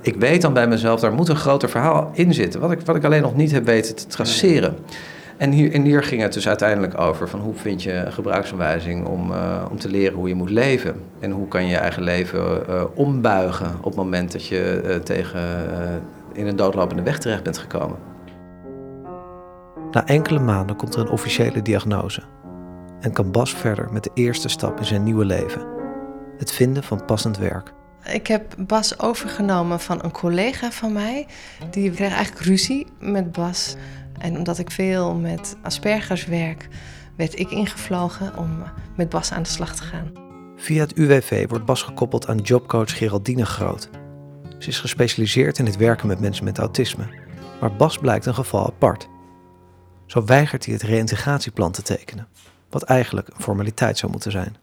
[0.00, 2.60] ik weet dan bij mezelf, daar moet een groter verhaal in zitten.
[2.60, 4.76] Wat ik, wat ik alleen nog niet heb weten te traceren.
[5.36, 9.06] En hier, en hier ging het dus uiteindelijk over van hoe vind je een gebruiksaanwijzing
[9.06, 10.94] om, uh, om te leren hoe je moet leven.
[11.20, 14.94] En hoe kan je je eigen leven uh, ombuigen op het moment dat je uh,
[14.94, 15.40] tegen
[16.32, 17.96] in een doodlopende weg terecht bent gekomen.
[19.90, 22.22] Na enkele maanden komt er een officiële diagnose.
[23.00, 25.62] En kan Bas verder met de eerste stap in zijn nieuwe leven.
[26.38, 27.72] Het vinden van passend werk.
[28.04, 31.26] Ik heb Bas overgenomen van een collega van mij.
[31.70, 33.74] Die kreeg eigenlijk ruzie met Bas.
[34.18, 36.68] En omdat ik veel met Aspergers werk,
[37.16, 38.62] werd ik ingevlogen om
[38.96, 40.12] met Bas aan de slag te gaan.
[40.56, 43.88] Via het UWV wordt Bas gekoppeld aan jobcoach Geraldine Groot.
[44.58, 47.04] Ze is gespecialiseerd in het werken met mensen met autisme.
[47.60, 49.08] Maar Bas blijkt een geval apart.
[50.06, 52.28] Zo weigert hij het reïntegratieplan te tekenen,
[52.70, 54.56] wat eigenlijk een formaliteit zou moeten zijn.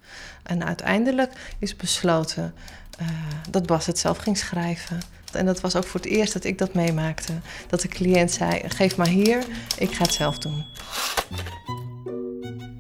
[0.43, 2.54] En uiteindelijk is besloten
[3.01, 3.08] uh,
[3.49, 4.99] dat Bas het zelf ging schrijven.
[5.31, 7.34] En dat was ook voor het eerst dat ik dat meemaakte.
[7.67, 9.43] Dat de cliënt zei: geef maar hier,
[9.77, 10.65] ik ga het zelf doen.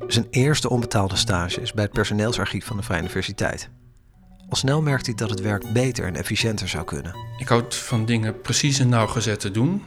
[0.07, 3.69] Zijn eerste onbetaalde stage is bij het personeelsarchief van de Vrije Universiteit.
[4.49, 7.15] Al snel merkt hij dat het werk beter en efficiënter zou kunnen.
[7.37, 9.83] Ik houd van dingen precies en nauwgezet te doen.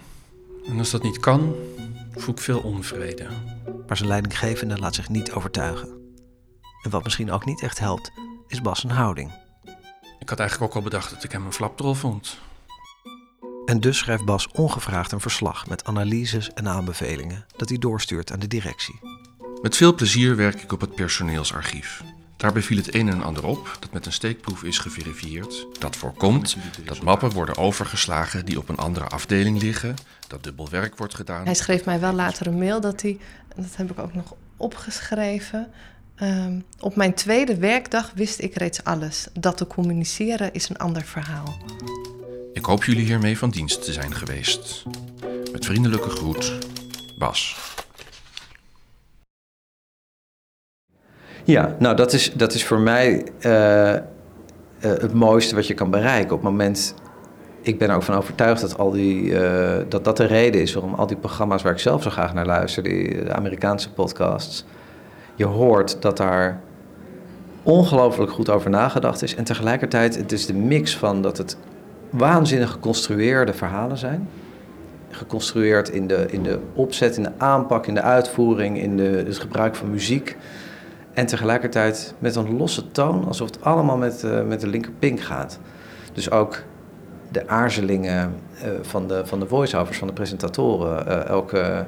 [0.67, 1.55] En als dat niet kan,
[2.15, 3.27] voel ik veel onvrede.
[3.87, 5.89] Maar zijn leidinggevende laat zich niet overtuigen.
[6.83, 8.11] En wat misschien ook niet echt helpt,
[8.47, 9.48] is Bas' een houding.
[10.19, 12.39] Ik had eigenlijk ook al bedacht dat ik hem een flapdrol vond.
[13.65, 18.39] En dus schrijft Bas ongevraagd een verslag met analyses en aanbevelingen dat hij doorstuurt aan
[18.39, 19.01] de directie.
[19.63, 22.03] Met veel plezier werk ik op het personeelsarchief.
[22.37, 25.67] Daarbij viel het een en ander op dat met een steekproef is geverifieerd.
[25.79, 29.95] Dat voorkomt dat mappen worden overgeslagen die op een andere afdeling liggen,
[30.27, 31.45] dat dubbel werk wordt gedaan.
[31.45, 33.19] Hij schreef mij wel later een mail dat hij,
[33.57, 35.71] dat heb ik ook nog opgeschreven,
[36.23, 39.29] um, op mijn tweede werkdag wist ik reeds alles.
[39.33, 41.57] Dat te communiceren is een ander verhaal.
[42.53, 44.85] Ik hoop jullie hiermee van dienst te zijn geweest.
[45.53, 46.59] Met vriendelijke groet,
[47.19, 47.57] Bas.
[51.45, 54.01] Ja, nou dat is, dat is voor mij uh, uh,
[54.79, 56.35] het mooiste wat je kan bereiken.
[56.35, 56.95] Op het moment,
[57.63, 60.73] ik ben er ook van overtuigd dat, al die, uh, dat dat de reden is
[60.73, 64.65] waarom al die programma's waar ik zelf zo graag naar luister, die de Amerikaanse podcasts,
[65.39, 66.61] je hoort dat daar
[67.63, 69.35] ongelooflijk goed over nagedacht is.
[69.35, 71.57] En tegelijkertijd, het is de mix van dat het
[72.11, 74.29] waanzinnig geconstrueerde verhalen zijn.
[75.11, 79.39] Geconstrueerd in de, in de opzet, in de aanpak, in de uitvoering, in de, het
[79.39, 80.37] gebruik van muziek.
[81.13, 85.59] En tegelijkertijd met een losse toon, alsof het allemaal met, uh, met de linkerpink gaat.
[86.13, 86.63] Dus ook
[87.33, 91.09] de aarzelingen uh, van de, van de voiceovers, van de presentatoren.
[91.09, 91.87] Uh, elke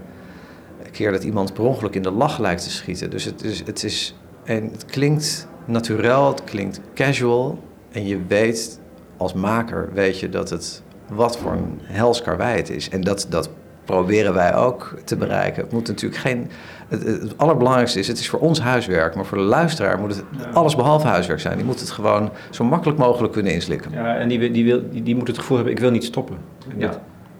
[0.90, 3.11] keer dat iemand per ongeluk in de lach lijkt te schieten.
[3.11, 7.59] Dus het is, het is en het klinkt natuurlijk, het klinkt casual.
[7.92, 8.81] En je weet
[9.16, 12.88] als maker weet je dat het wat voor een hels het is.
[12.88, 13.50] En dat, dat
[13.85, 15.62] proberen wij ook te bereiken.
[15.62, 16.50] Het moet natuurlijk geen.
[16.88, 20.24] Het, het, allerbelangrijkste is, het is voor ons huiswerk, maar voor de luisteraar moet het
[20.53, 21.57] alles behalve huiswerk zijn.
[21.57, 23.90] Die moet het gewoon zo makkelijk mogelijk kunnen inslikken.
[23.92, 26.37] Ja, en die, die, wil, die, die moet het gevoel hebben: ik wil niet stoppen.
[26.76, 26.90] Ja.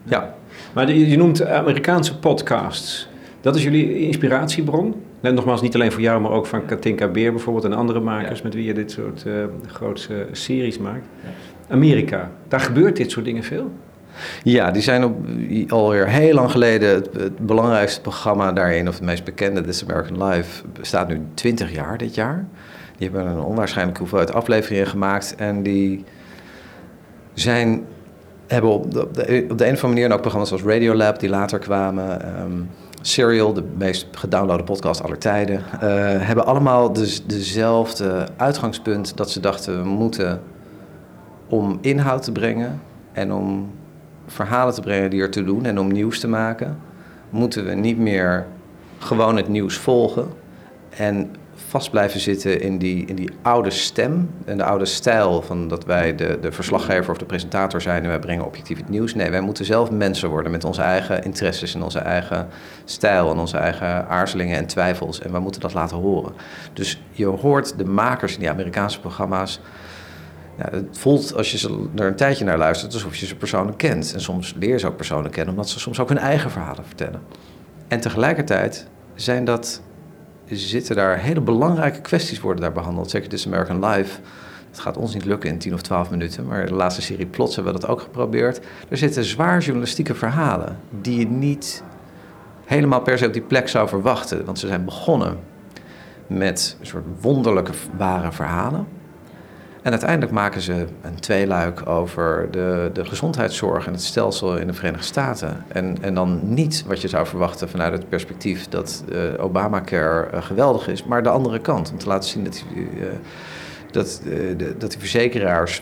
[0.03, 0.35] ja.
[0.73, 3.09] Maar je noemt Amerikaanse podcasts.
[3.41, 4.95] Dat is jullie inspiratiebron?
[5.21, 8.41] En nogmaals, niet alleen voor jou, maar ook van Katinka Beer bijvoorbeeld en andere makers
[8.41, 9.33] met wie je dit soort uh,
[9.67, 11.05] grootse series maakt.
[11.67, 13.71] Amerika, daar gebeurt dit soort dingen veel?
[14.43, 15.15] Ja, die zijn op,
[15.67, 20.63] alweer heel lang geleden het, belangrijkste programma daarin, of het meest bekende, This American Life,
[20.73, 22.45] bestaat nu 20 jaar dit jaar.
[22.97, 26.03] Die hebben een onwaarschijnlijke hoeveelheid afleveringen gemaakt en die
[27.33, 27.85] zijn,
[28.47, 30.63] hebben op de, op de, op de een of andere manier, en ook programma's zoals
[30.63, 32.69] Radiolab die later kwamen, um,
[33.01, 35.79] Serial, de meest gedownloade podcast aller tijden, uh,
[36.19, 36.93] hebben allemaal
[37.25, 40.41] dezelfde uitgangspunt dat ze dachten we moeten
[41.47, 43.71] om inhoud te brengen en om
[44.25, 46.77] verhalen te brengen die er te doen en om nieuws te maken,
[47.29, 48.45] moeten we niet meer
[48.99, 50.27] gewoon het nieuws volgen
[50.89, 55.67] en vast blijven zitten in die, in die oude stem en de oude stijl van
[55.67, 59.15] dat wij de, de verslaggever of de presentator zijn en wij brengen objectief het nieuws.
[59.15, 62.47] Nee, wij moeten zelf mensen worden met onze eigen interesses en onze eigen
[62.85, 65.21] stijl en onze eigen aarzelingen en twijfels.
[65.21, 66.33] En we moeten dat laten horen.
[66.73, 69.59] Dus je hoort de makers in die Amerikaanse programma's.
[70.55, 74.13] Het voelt als je ze er een tijdje naar luistert alsof je ze persoonlijk kent.
[74.13, 77.21] En soms leer ze ook persoonlijk kennen, omdat ze soms ook hun eigen verhalen vertellen.
[77.87, 79.81] En tegelijkertijd zijn dat
[80.57, 83.09] zitten daar hele belangrijke kwesties worden daar behandeld.
[83.09, 84.19] Zeker This American Life.
[84.69, 87.55] Het gaat ons niet lukken in 10 of 12 minuten, maar de laatste serie Plots
[87.55, 88.59] hebben we dat ook geprobeerd.
[88.89, 91.83] Er zitten zwaar journalistieke verhalen die je niet
[92.65, 94.45] helemaal per se op die plek zou verwachten.
[94.45, 95.39] Want ze zijn begonnen
[96.27, 98.87] met een soort wonderlijke ware verhalen.
[99.81, 104.73] En uiteindelijk maken ze een tweeluik over de, de gezondheidszorg en het stelsel in de
[104.73, 105.65] Verenigde Staten.
[105.67, 110.43] En, en dan niet wat je zou verwachten vanuit het perspectief dat uh, Obamacare uh,
[110.43, 111.91] geweldig is, maar de andere kant.
[111.91, 113.05] Om te laten zien dat, uh,
[113.91, 115.81] dat, de, dat die verzekeraars,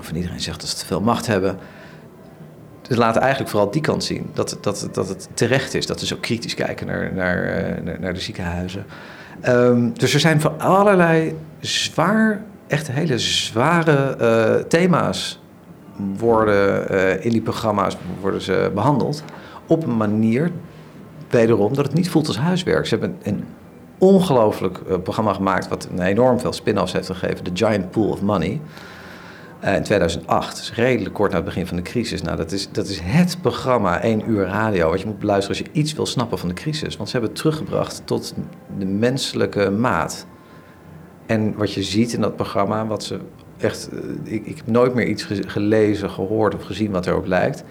[0.00, 1.56] of iedereen zegt dat ze te veel macht hebben.
[2.88, 4.30] Dus laten eigenlijk vooral die kant zien.
[4.32, 8.20] Dat, dat, dat het terecht is dat ze zo kritisch kijken naar, naar, naar de
[8.20, 8.84] ziekenhuizen.
[9.48, 15.40] Um, dus er zijn van allerlei zwaar echt hele zware uh, thema's
[16.16, 19.24] worden uh, in die programma's worden ze behandeld.
[19.66, 20.50] Op een manier,
[21.28, 22.86] wederom, dat het niet voelt als huiswerk.
[22.86, 23.44] Ze hebben een,
[23.98, 25.68] ongelooflijk uh, programma gemaakt...
[25.68, 27.44] wat een enorm veel spin-offs heeft gegeven.
[27.44, 28.60] The Giant Pool of Money.
[29.62, 32.22] in 2008, dus redelijk kort na het begin van de crisis.
[32.22, 34.90] Nou, dat is, dat is het programma, één uur radio...
[34.90, 36.96] wat je moet beluisteren als je iets wil snappen van de crisis.
[36.96, 38.34] Want ze hebben het teruggebracht tot
[38.78, 40.26] de menselijke maat...
[41.26, 43.18] En wat je ziet in dat programma, wat ze
[43.56, 43.88] echt.
[44.22, 47.64] Ik, ik heb nooit meer iets gelezen, gehoord of gezien wat erop lijkt.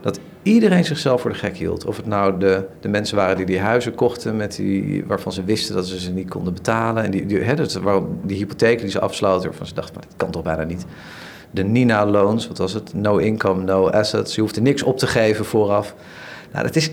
[0.00, 1.84] Dat iedereen zichzelf voor de gek hield.
[1.84, 5.44] Of het nou de, de mensen waren die die huizen kochten, met die, waarvan ze
[5.44, 7.04] wisten dat ze ze niet konden betalen.
[7.04, 7.80] En die, die, hè, dat,
[8.22, 10.84] die hypotheken die ze afsloten, waarvan ze dachten, maar dat kan toch bijna niet.
[11.50, 12.94] De Nina-loans, wat was het?
[12.94, 14.34] No income, no assets.
[14.34, 15.94] Je hoeft er niks op te geven vooraf.
[16.52, 16.90] Nou, dat is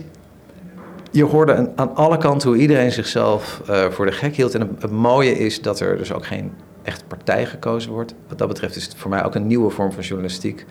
[1.16, 4.56] je hoorde aan alle kanten hoe iedereen zichzelf uh, voor de gek hield.
[4.56, 8.14] En het, mooie is dat er dus ook geen echt partij gekozen wordt.
[8.28, 10.66] Wat dat betreft is het voor mij ook een nieuwe vorm van journalistiek.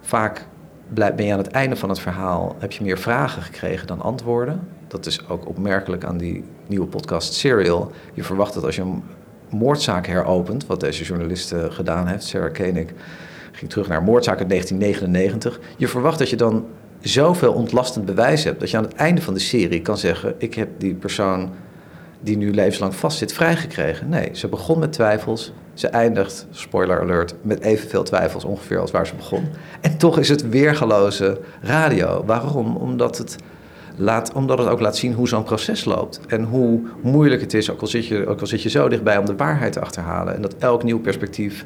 [0.00, 0.46] Vaak
[0.88, 4.68] ben je aan het einde van het verhaal, heb je meer vragen gekregen dan antwoorden.
[4.88, 7.92] Dat is ook opmerkelijk aan die nieuwe podcast Serial.
[8.14, 9.02] Je verwacht dat als je een
[9.50, 12.90] moordzaak heropent, wat deze journalist uh, gedaan heeft, Sarah Koenig,
[13.52, 15.60] ging terug naar moordzaak uit 1999.
[15.76, 16.66] Je verwacht dat je dan
[17.02, 20.54] zoveel ontlastend bewijs hebt dat je aan het einde van de serie kan zeggen: Ik
[20.54, 21.50] heb die persoon
[22.20, 24.08] die nu levenslang vastzit vrijgekregen.
[24.08, 25.52] Nee, ze begon met twijfels.
[25.74, 29.48] Ze eindigt, spoiler alert, met evenveel twijfels ongeveer als waar ze begon.
[29.80, 32.22] En toch is het weergeloze radio.
[32.26, 32.76] Waarom?
[32.76, 33.36] Omdat het,
[33.96, 36.20] laat, omdat het ook laat zien hoe zo'n proces loopt.
[36.26, 39.18] En hoe moeilijk het is, ook al, zit je, ook al zit je zo dichtbij
[39.18, 40.34] om de waarheid te achterhalen.
[40.34, 41.64] En dat elk nieuw perspectief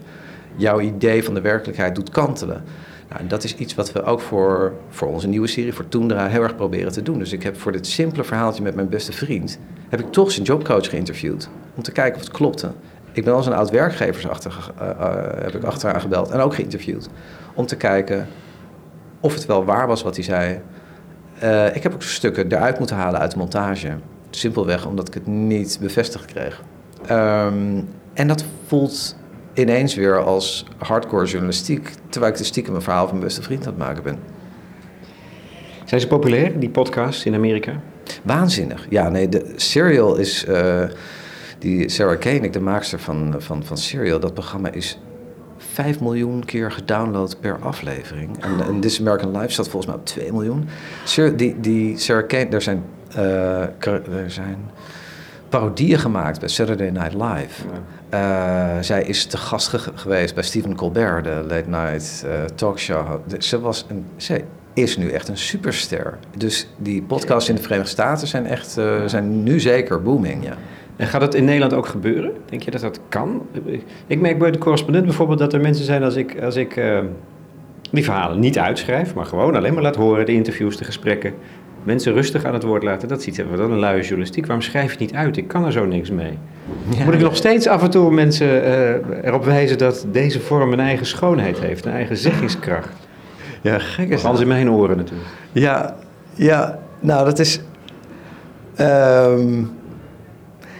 [0.57, 2.65] jouw idee van de werkelijkheid doet kantelen.
[3.09, 6.29] Nou, en dat is iets wat we ook voor, voor onze nieuwe serie, voor Toendra,
[6.29, 7.19] heel erg proberen te doen.
[7.19, 10.47] Dus ik heb voor dit simpele verhaaltje met mijn beste vriend, heb ik toch zijn
[10.47, 11.49] jobcoach geïnterviewd.
[11.75, 12.71] Om te kijken of het klopte.
[13.13, 17.09] Ik ben als een oud werkgeversachtig, uh, uh, heb ik achteraan gebeld en ook geïnterviewd.
[17.55, 18.29] Om te kijken
[19.21, 20.61] of het wel waar was wat hij zei.
[21.43, 23.89] Uh, ik heb ook stukken eruit moeten halen uit de montage.
[24.31, 26.63] Simpelweg omdat ik het niet bevestigd kreeg.
[27.11, 29.17] Um, en dat voelt
[29.59, 33.67] ineens weer als hardcore journalistiek, terwijl ik de stiekem een verhaal van mijn beste vriend
[33.67, 34.19] aan het maken ben.
[35.85, 37.81] Zijn ze populair, die podcasts in Amerika?
[38.23, 38.87] Waanzinnig.
[38.91, 40.45] Ja, nee, de Serial is.
[40.49, 40.83] Uh,
[41.59, 44.99] die Sarah Koenig, de maakster van, van, van Serial, dat programma is
[45.59, 48.45] 5 miljoen keer gedownload per aflevering.
[48.45, 50.69] En, en This American Life staat volgens mij op 2 miljoen.
[51.37, 52.85] Die, die Sarah Koenig, er zijn,
[53.17, 54.71] uh, er zijn
[55.49, 57.65] parodieën gemaakt bij Saturday Night Live.
[58.15, 63.21] Uh, zij is te gast ge geweest bij Stephen Colbert, de late night uh, talkshow.
[63.39, 64.41] Ze, was een, ze
[64.75, 66.19] is nu echt een superster.
[66.37, 70.45] Dus die podcasts in de Verenigde Staten zijn, echt, uh, zijn nu zeker booming.
[70.45, 70.55] Ja.
[70.97, 72.33] En gaat het in Nederland ook gebeuren?
[72.47, 73.47] Denk je dat dat kan?
[74.07, 76.81] Ik merk bij de correspondent bijvoorbeeld dat er mensen zijn als ik, als ik
[77.91, 81.35] die verhalen niet uitschrijf, maar gewoon alleen maar laat horen, de interviews, de gesprekken
[81.87, 83.09] mensen rustig aan het woord laten.
[83.09, 84.47] Dat ziet we dan een luie journalistiek.
[84.47, 85.37] Waarom schrijf je het niet uit?
[85.37, 86.39] Ik kan er zo niks mee.
[87.05, 90.81] Moet ik nog steeds af en toe mensen uh, erop wijzen dat deze vorm een
[90.81, 92.89] eigen schoonheid heeft, een eigen zeggingskracht?
[93.61, 95.29] Ja, gek is Alles in mijn oren natuurlijk.
[95.53, 95.97] Ja,
[96.35, 97.61] ja nou dat is.
[98.81, 99.71] Um,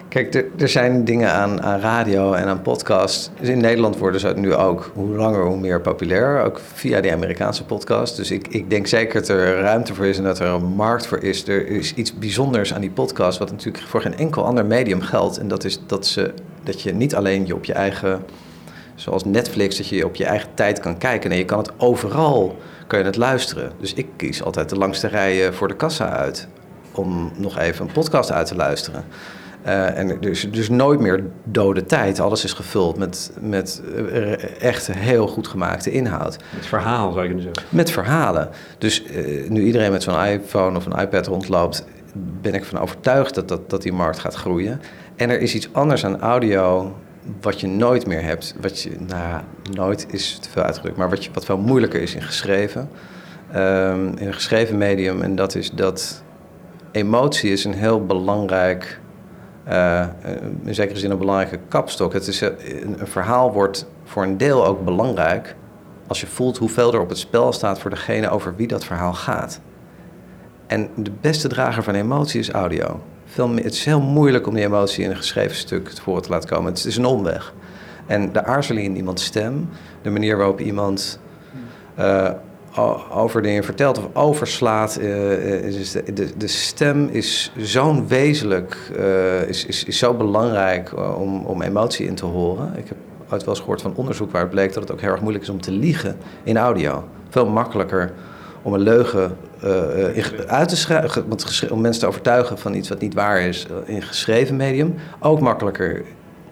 [0.09, 3.31] Kijk, er, zijn dingen aan, aan radio en aan podcast.
[3.41, 6.43] Dus in Nederland worden ze nu ook hoe langer hoe meer populair.
[6.43, 8.17] Ook via die Amerikaanse podcast.
[8.17, 11.07] Dus ik, ik denk zeker dat er ruimte voor is en dat er een markt
[11.07, 11.49] voor is.
[11.49, 15.39] Er is iets bijzonders aan die podcast, wat natuurlijk voor geen enkel ander medium geldt.
[15.39, 18.23] En dat is dat, ze, dat je niet alleen je op je eigen,
[18.95, 21.31] zoals Netflix, dat je op je eigen tijd kan kijken.
[21.31, 23.73] Nee, je kan het overal kan je het luisteren.
[23.81, 26.49] Dus ik kies altijd de langste rijen voor de kassa uit.
[26.93, 29.05] Om nog even een podcast uit te luisteren.
[29.67, 32.21] Uh, en dus, dus nooit meer dode tijd.
[32.21, 36.37] Alles is gevuld met, met uh, echt heel goed gemaakte inhoud.
[36.55, 37.77] Met verhaal zou je kunnen zeggen.
[37.77, 38.49] Met verhalen.
[38.79, 41.85] Dus uh, nu iedereen met zo'n iPhone of een iPad rondloopt,
[42.41, 44.81] ben ik van overtuigd dat, dat, dat die markt gaat groeien.
[45.17, 46.97] En er is iets anders aan audio
[47.41, 48.55] wat je nooit meer hebt.
[48.61, 52.15] Wat je, nou, nooit is te veel uitgedrukt, maar wat, je, wat veel moeilijker is
[52.15, 52.89] in geschreven.
[53.55, 55.23] Um, in een geschreven medium.
[55.23, 56.23] En dat is dat
[56.93, 59.01] emotie is een heel belangrijk
[59.69, 60.07] uh,
[60.65, 62.13] in zekere zin een belangrijke kapstok.
[62.13, 62.57] Het is, een,
[62.99, 65.57] een verhaal wordt voor een deel ook belangrijk
[66.07, 69.15] als je voelt hoeveel er op het spel staat voor degene over wie dat verhaal
[69.15, 69.61] gaat.
[70.67, 73.01] En de beste drager van emotie is audio.
[73.25, 76.31] Veel, het is heel moeilijk om die emotie in een geschreven stuk te voren te
[76.31, 76.73] laten komen.
[76.73, 77.55] Het is een omweg.
[78.07, 79.69] En de aarzeling in iemands stem,
[80.03, 81.21] de manier waarop iemand
[81.99, 82.31] uh,
[83.11, 84.99] over dingen vertelt of overslaat.
[85.01, 91.45] Uh, is de, de, stem is zo'n wezenlijk, uh, is, is, is zo belangrijk om,
[91.45, 92.73] om emotie in te horen.
[92.77, 92.97] Ik heb
[93.31, 95.45] ooit wel eens gehoord van onderzoek waar het bleek dat het ook heel erg moeilijk
[95.45, 97.05] is om te liegen in audio.
[97.29, 98.13] Veel makkelijker
[98.63, 99.37] om een leugen
[100.47, 101.25] uit te schrijven,
[101.71, 104.95] om mensen te overtuigen van iets wat niet waar is in geschreven medium.
[105.21, 106.03] Ook makkelijker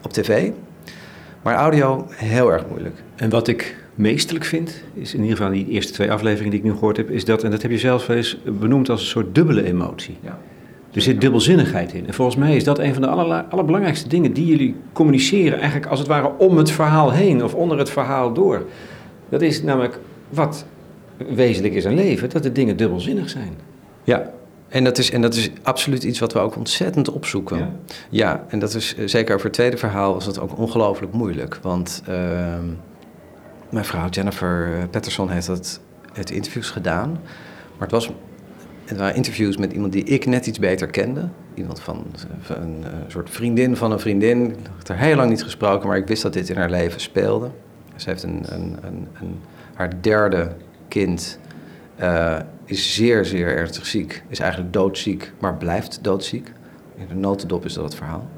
[0.03, 0.51] op tv.
[1.43, 2.97] Maar audio heel erg moeilijk.
[3.17, 6.67] En wat ik meestelijk vind, is in ieder geval die eerste twee afleveringen die ik
[6.67, 9.07] nu gehoord heb, is dat, en dat heb je zelf wel eens benoemd als een
[9.07, 10.17] soort dubbele emotie.
[10.21, 10.39] Ja.
[10.93, 12.07] Er zit dubbelzinnigheid in.
[12.07, 15.87] En volgens mij is dat een van de aller, allerbelangrijkste dingen die jullie communiceren, eigenlijk
[15.87, 18.67] als het ware om het verhaal heen of onder het verhaal door.
[19.29, 20.67] Dat is namelijk wat
[21.17, 23.53] wezenlijk is aan leven, dat de dingen dubbelzinnig zijn.
[24.05, 24.33] Ja,
[24.69, 27.59] en dat, is, en dat is absoluut iets wat we ook ontzettend opzoeken.
[27.59, 27.71] Ja,
[28.11, 31.59] ja en dat is zeker voor het tweede verhaal was dat ook ongelooflijk moeilijk.
[31.63, 32.15] Want uh,
[33.75, 35.81] mijn vrouw Jennifer eh, Patterson heeft dat,
[36.13, 37.11] het interviews gedaan.
[37.11, 38.11] Maar het, was,
[38.85, 41.29] het waren interviews met iemand die ik net iets beter kende.
[41.55, 42.07] Iemand van,
[42.41, 44.51] van een, soort vriendin van een vriendin.
[44.51, 47.01] Ik had er heel lang niet gesproken, maar ik wist dat dit in haar leven
[47.01, 47.51] speelde.
[47.97, 49.41] Ze heeft een, een, een,
[49.75, 50.53] haar derde
[50.89, 51.39] kind
[52.01, 54.23] uh, is zeer, zeer ernstig ziek.
[54.29, 56.53] Is eigenlijk doodziek, maar blijft doodziek.
[56.97, 58.29] In de notendop is dat het verhaal.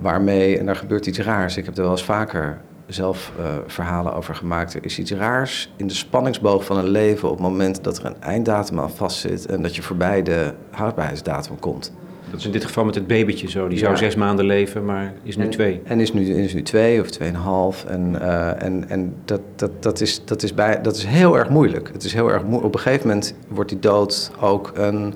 [0.00, 1.56] Waarmee, en daar gebeurt iets raars.
[1.56, 2.60] Ik heb er wel eens vaker
[2.92, 4.74] zelf uh, verhalen over gemaakt.
[4.74, 8.04] Er is iets raars in de spanningsboog van een leven op het moment dat er
[8.04, 11.92] een einddatum aan vastzit en dat je voorbij de houdbaarheidsdatum komt.
[12.30, 13.68] Dat is in dit geval met het babytje zo.
[13.68, 15.80] Die zou zes maanden leven, maar is nu en, twee.
[15.84, 17.84] En is nu, is nu twee of tweeënhalf.
[17.84, 21.48] En, uh, en, en dat, dat, dat, is, dat, is bij, dat is heel erg
[21.48, 21.90] moeilijk.
[21.92, 25.14] Het is heel erg moe Op een gegeven moment wordt die dood ook, een,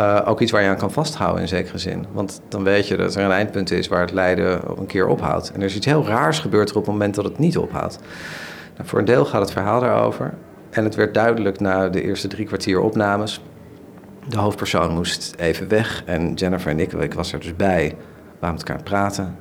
[0.00, 2.06] uh, ook iets waar je aan kan vasthouden in zekere zin.
[2.12, 5.52] Want dan weet je dat er een eindpunt is waar het lijden een keer ophoudt.
[5.52, 7.98] En er is iets heel raars gebeurd er op het moment dat het niet ophoudt.
[8.76, 10.34] Nou, voor een deel gaat het verhaal daarover.
[10.70, 13.40] En het werd duidelijk na de eerste drie kwartier opnames
[14.28, 17.96] de hoofdpersoon moest even weg en Jennifer en ik, ik was er dus bij,
[18.38, 19.36] waren met elkaar praten.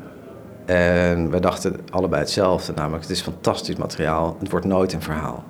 [0.65, 5.43] En we dachten allebei hetzelfde, namelijk het is fantastisch materiaal, het wordt nooit een verhaal.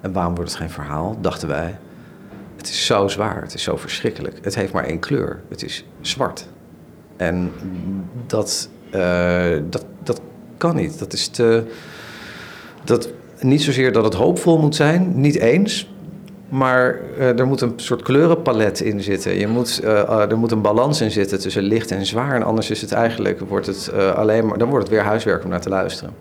[0.00, 1.78] En waarom wordt het geen verhaal, dachten wij.
[2.62, 4.38] Het is zo zwaar, het is zo verschrikkelijk.
[4.42, 6.46] Het heeft maar één kleur, het is zwart.
[7.16, 7.52] En
[8.26, 10.20] dat, uh, dat, dat
[10.56, 11.64] kan niet, dat is te...
[12.84, 13.08] Dat,
[13.40, 15.90] niet zozeer dat het hoopvol moet zijn, niet eens,
[16.48, 19.38] maar uh, er moet een soort kleurenpalet in zitten.
[19.38, 22.34] Je moet, uh, uh, er moet een balans in zitten tussen licht en zwaar.
[22.34, 25.50] En anders is het eigenlijk, wordt het, alleen maar, dan wordt het weer huiswerk om
[25.50, 26.14] naar te luisteren.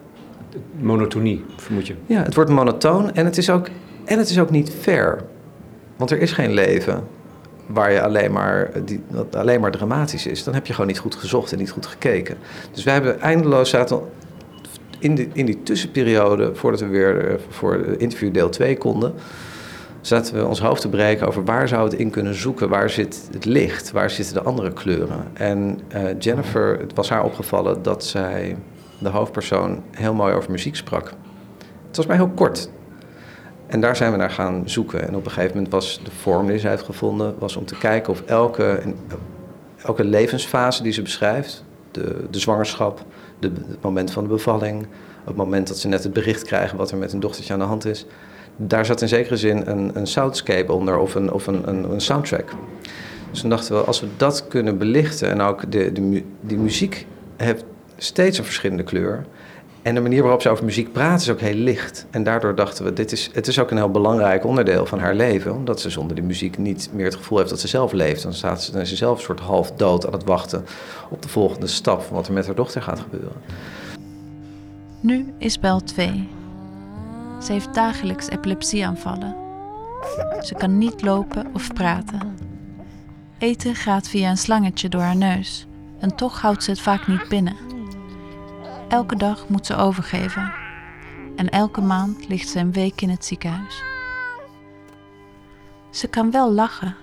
[0.80, 1.96] Monotonie, vermoed je?
[2.06, 3.68] Ja, het wordt monotoon en het is ook,
[4.06, 5.18] en het is ook niet fair.
[6.02, 7.04] Want er is geen leven
[7.66, 10.44] waar je alleen maar, die, dat alleen maar dramatisch is.
[10.44, 12.38] Dan heb je gewoon niet goed gezocht en niet goed gekeken.
[12.72, 14.02] Dus wij hebben eindeloos zaten
[15.00, 19.14] in, de, in die tussenperiode, voordat we weer voor interview deel 2 konden
[20.02, 23.30] zaten we ons hoofd te breken over waar zou het in kunnen zoeken, waar zit
[23.32, 25.28] het licht, waar zitten de andere kleuren.
[25.34, 28.58] En uh, Jennifer, het was haar opgevallen dat zij,
[29.00, 31.14] de hoofdpersoon, heel mooi over muziek sprak.
[31.88, 32.70] Het was maar heel kort.
[33.72, 35.08] En daar zijn we naar gaan zoeken.
[35.08, 37.78] En op een gegeven moment was de vorm die ze heeft gevonden, was om te
[37.78, 38.82] kijken of elke,
[39.84, 43.06] elke levensfase die ze beschrijft, de, de zwangerschap,
[43.40, 44.88] de, het moment van de bevalling,
[45.24, 47.66] het moment dat ze net het bericht krijgen wat er met hun dochtertje aan de
[47.66, 48.06] hand is,
[48.56, 52.50] daar zat in zekere zin een, een soundscape onder of een, of een, een, soundtrack.
[53.32, 57.06] Dus toen dachten we, als we dat kunnen belichten en ook de, de, die muziek
[57.38, 57.64] heeft
[57.98, 59.26] steeds een verschillende kleur.
[59.82, 62.06] En de manier waarop ze over muziek praat is ook heel licht.
[62.10, 65.16] En daardoor dachten we, dit is, het is ook een heel belangrijk onderdeel van haar
[65.16, 65.54] leven.
[65.54, 68.24] Omdat ze zonder die muziek niet meer het gevoel heeft dat ze zelf leeft.
[68.24, 70.66] Dan, staat ze, dan ze zelf een soort half dood aan het wachten
[71.10, 73.42] op de volgende stap van wat er met haar dochter gaat gebeuren.
[75.00, 76.30] Nu is Bel 2.
[77.44, 79.36] Ze heeft dagelijks epilepsieaanvallen.
[80.42, 82.38] Ze kan niet lopen of praten.
[83.38, 85.68] Eten gaat via een slangetje door haar neus
[86.00, 87.56] en toch houdt ze het vaak niet binnen.
[88.92, 90.54] Elke dag moet ze overgeven
[91.36, 93.84] en elke maand ligt ze een week in het ziekenhuis.
[95.90, 96.96] Ze kan wel lachen.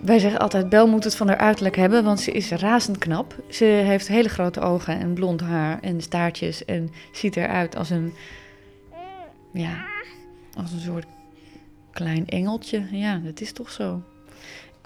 [0.00, 3.34] Wij zeggen altijd, Bel moet het van haar uiterlijk hebben, want ze is razend knap.
[3.50, 8.14] Ze heeft hele grote ogen en blond haar en staartjes en ziet eruit als een,
[9.52, 9.86] ja,
[10.56, 11.06] als een soort
[11.92, 12.86] klein engeltje.
[12.90, 14.02] Ja, dat is toch zo.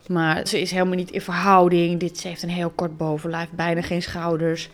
[0.09, 2.01] Maar ze is helemaal niet in verhouding.
[2.01, 4.69] Dit, ze heeft een heel kort bovenlijf, bijna geen schouders.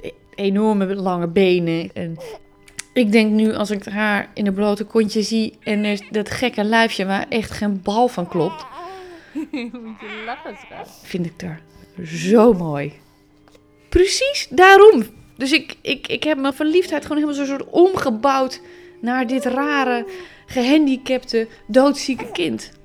[0.00, 1.90] E- Enorme lange benen.
[1.94, 2.18] En
[2.92, 5.54] ik denk nu, als ik haar in een blote kontje zie...
[5.62, 8.66] en er is dat gekke lijfje waar echt geen bal van klopt...
[9.50, 10.56] Moet je lachen,
[11.02, 11.60] vind ik haar
[12.06, 12.92] zo mooi.
[13.88, 15.02] Precies, daarom.
[15.36, 18.60] Dus ik, ik, ik heb mijn verliefdheid gewoon helemaal zo'n soort omgebouwd...
[19.00, 20.06] naar dit rare,
[20.46, 22.77] gehandicapte, doodzieke kind.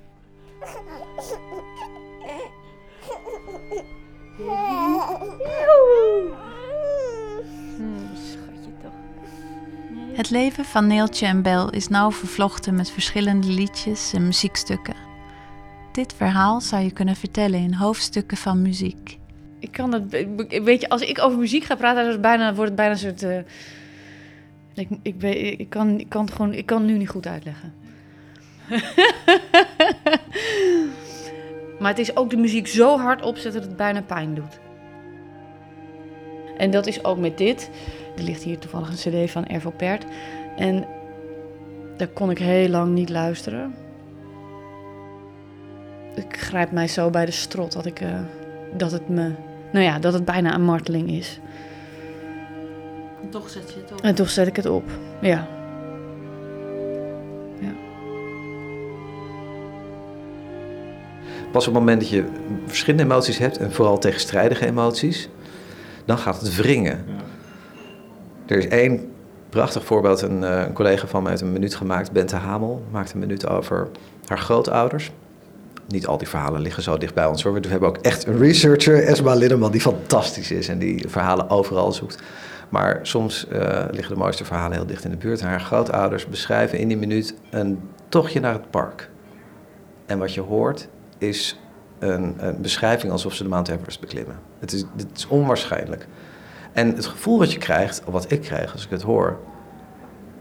[10.14, 14.96] Het leven van Neeltje en Bel is nauw vervlochten met verschillende liedjes en muziekstukken.
[15.92, 19.18] Dit verhaal zou je kunnen vertellen in hoofdstukken van muziek.
[19.60, 20.02] Ik kan dat,
[20.64, 23.24] weet je, als ik over muziek ga praten, het bijna, wordt het bijna een soort.
[23.24, 23.38] eh,
[25.02, 25.22] ik,
[25.60, 27.74] ik, kan, ik, kan het gewoon, ik kan het nu niet goed uitleggen.
[31.84, 34.60] maar het is ook de muziek zo hard opzetten dat het bijna pijn doet.
[36.58, 37.70] En dat is ook met dit.
[38.18, 40.06] Er ligt hier toevallig een CD van Ervo Pert.
[40.58, 40.86] En
[41.98, 43.76] daar kon ik heel lang niet luisteren.
[46.16, 48.20] Ik grijp mij zo bij de strot dat, ik, eh,
[48.78, 49.32] dat het me.
[49.72, 51.40] Nou ja, dat het bijna een marteling is.
[53.30, 54.02] Toch zet je het op.
[54.02, 54.84] En toch zet ik het op.
[55.22, 55.48] Ja.
[61.54, 62.24] Pas op het moment dat je
[62.66, 65.30] verschillende emoties hebt, en vooral tegenstrijdige emoties,
[66.06, 67.06] dan gaat het wringen.
[68.46, 69.12] Er is één
[69.50, 70.22] prachtig voorbeeld.
[70.22, 73.48] Een, eh, een collega van mij heeft een minuut gemaakt, Bente Hamel, maakt een minuut
[73.48, 73.88] over
[74.28, 75.12] haar grootouders.
[75.88, 77.54] Niet al die verhalen liggen zo dicht bij ons hoor.
[77.54, 81.92] We hebben ook echt een researcher, Esma Linneman, die fantastisch is en die verhalen overal
[81.92, 82.22] zoekt.
[82.70, 85.42] Maar soms eh, liggen de mooiste verhalen heel dicht in de buurt.
[85.42, 87.80] Haar grootouders beschrijven in die minuut een
[88.10, 89.10] tochtje naar het park.
[90.06, 90.88] En wat je hoort
[91.18, 91.60] is
[92.00, 94.40] een, een beschrijving alsof ze de Mount Everest beklimmen.
[94.60, 96.08] Het is, het is onwaarschijnlijk.
[96.74, 99.40] En het gevoel wat je krijgt, of wat ik krijg als ik het hoor,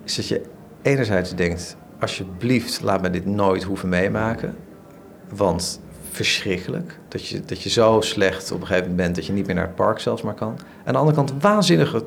[0.04, 0.42] is dat je
[0.82, 4.56] enerzijds denkt: alsjeblieft, laat me dit nooit hoeven meemaken.
[5.28, 9.32] Want verschrikkelijk dat je, dat je zo slecht op een gegeven moment bent dat je
[9.32, 10.58] niet meer naar het park zelfs maar kan.
[10.84, 12.04] Aan de andere kant waanzinnige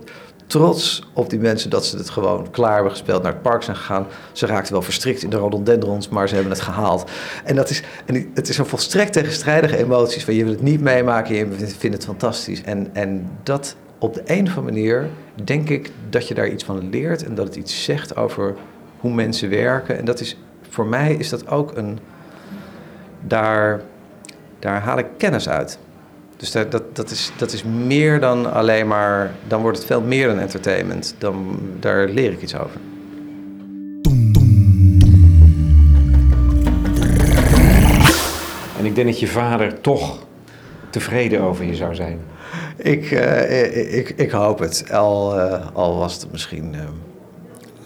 [0.47, 3.77] trots op die mensen dat ze het gewoon klaar hebben gespeeld, naar het park zijn
[3.77, 4.07] gegaan.
[4.31, 7.11] Ze raakten wel verstrikt in de rhododendrons, maar ze hebben het gehaald.
[7.43, 10.23] En, dat is, en het is een volstrekt tegenstrijdige emoties.
[10.23, 12.63] Van je wil het niet meemaken, je vindt het fantastisch.
[12.63, 15.09] En, en dat op de een of andere manier
[15.43, 18.55] denk ik dat je daar iets van leert en dat het iets zegt over
[18.99, 19.97] hoe mensen werken.
[19.97, 20.37] En dat is,
[20.69, 21.99] voor mij is dat ook een,
[23.21, 23.81] daar,
[24.59, 25.79] daar haal ik kennis uit.
[26.38, 30.01] Dus dat, dat, dat, is, dat is meer dan alleen maar, dan wordt het veel
[30.01, 31.15] meer dan entertainment.
[31.17, 32.79] Dan, daar leer ik iets over.
[38.77, 40.25] En ik denk dat je vader toch
[40.89, 42.19] tevreden over je zou zijn.
[42.77, 44.91] Ik, eh, ik, ik hoop het.
[44.91, 46.81] Al, eh, al was het misschien eh,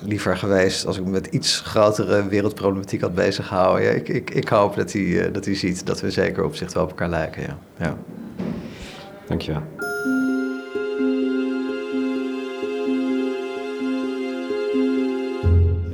[0.04, 3.84] liever geweest als ik me met iets grotere wereldproblematiek had bezig gehouden.
[3.84, 6.56] Ja, ik, ik, ik hoop dat hij, eh, dat hij ziet dat we zeker op
[6.56, 7.42] zich wel op elkaar lijken.
[7.42, 7.58] Ja.
[7.80, 7.98] Ja.
[9.28, 9.62] Dankjewel.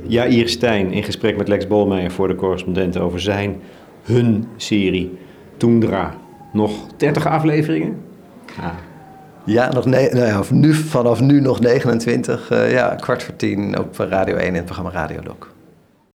[0.06, 3.56] Jair Stijn in gesprek met Lex Bolmeijer voor de correspondenten over zijn,
[4.02, 5.18] hun serie
[5.56, 6.14] Toendra.
[6.52, 7.96] Nog 30 afleveringen?
[8.56, 8.74] Ja,
[9.46, 13.78] Ja, nog ne- nou ja, nu, vanaf nu nog 29, eh, ja, kwart voor tien
[13.78, 15.55] op Radio 1 in het programma Radio Doc.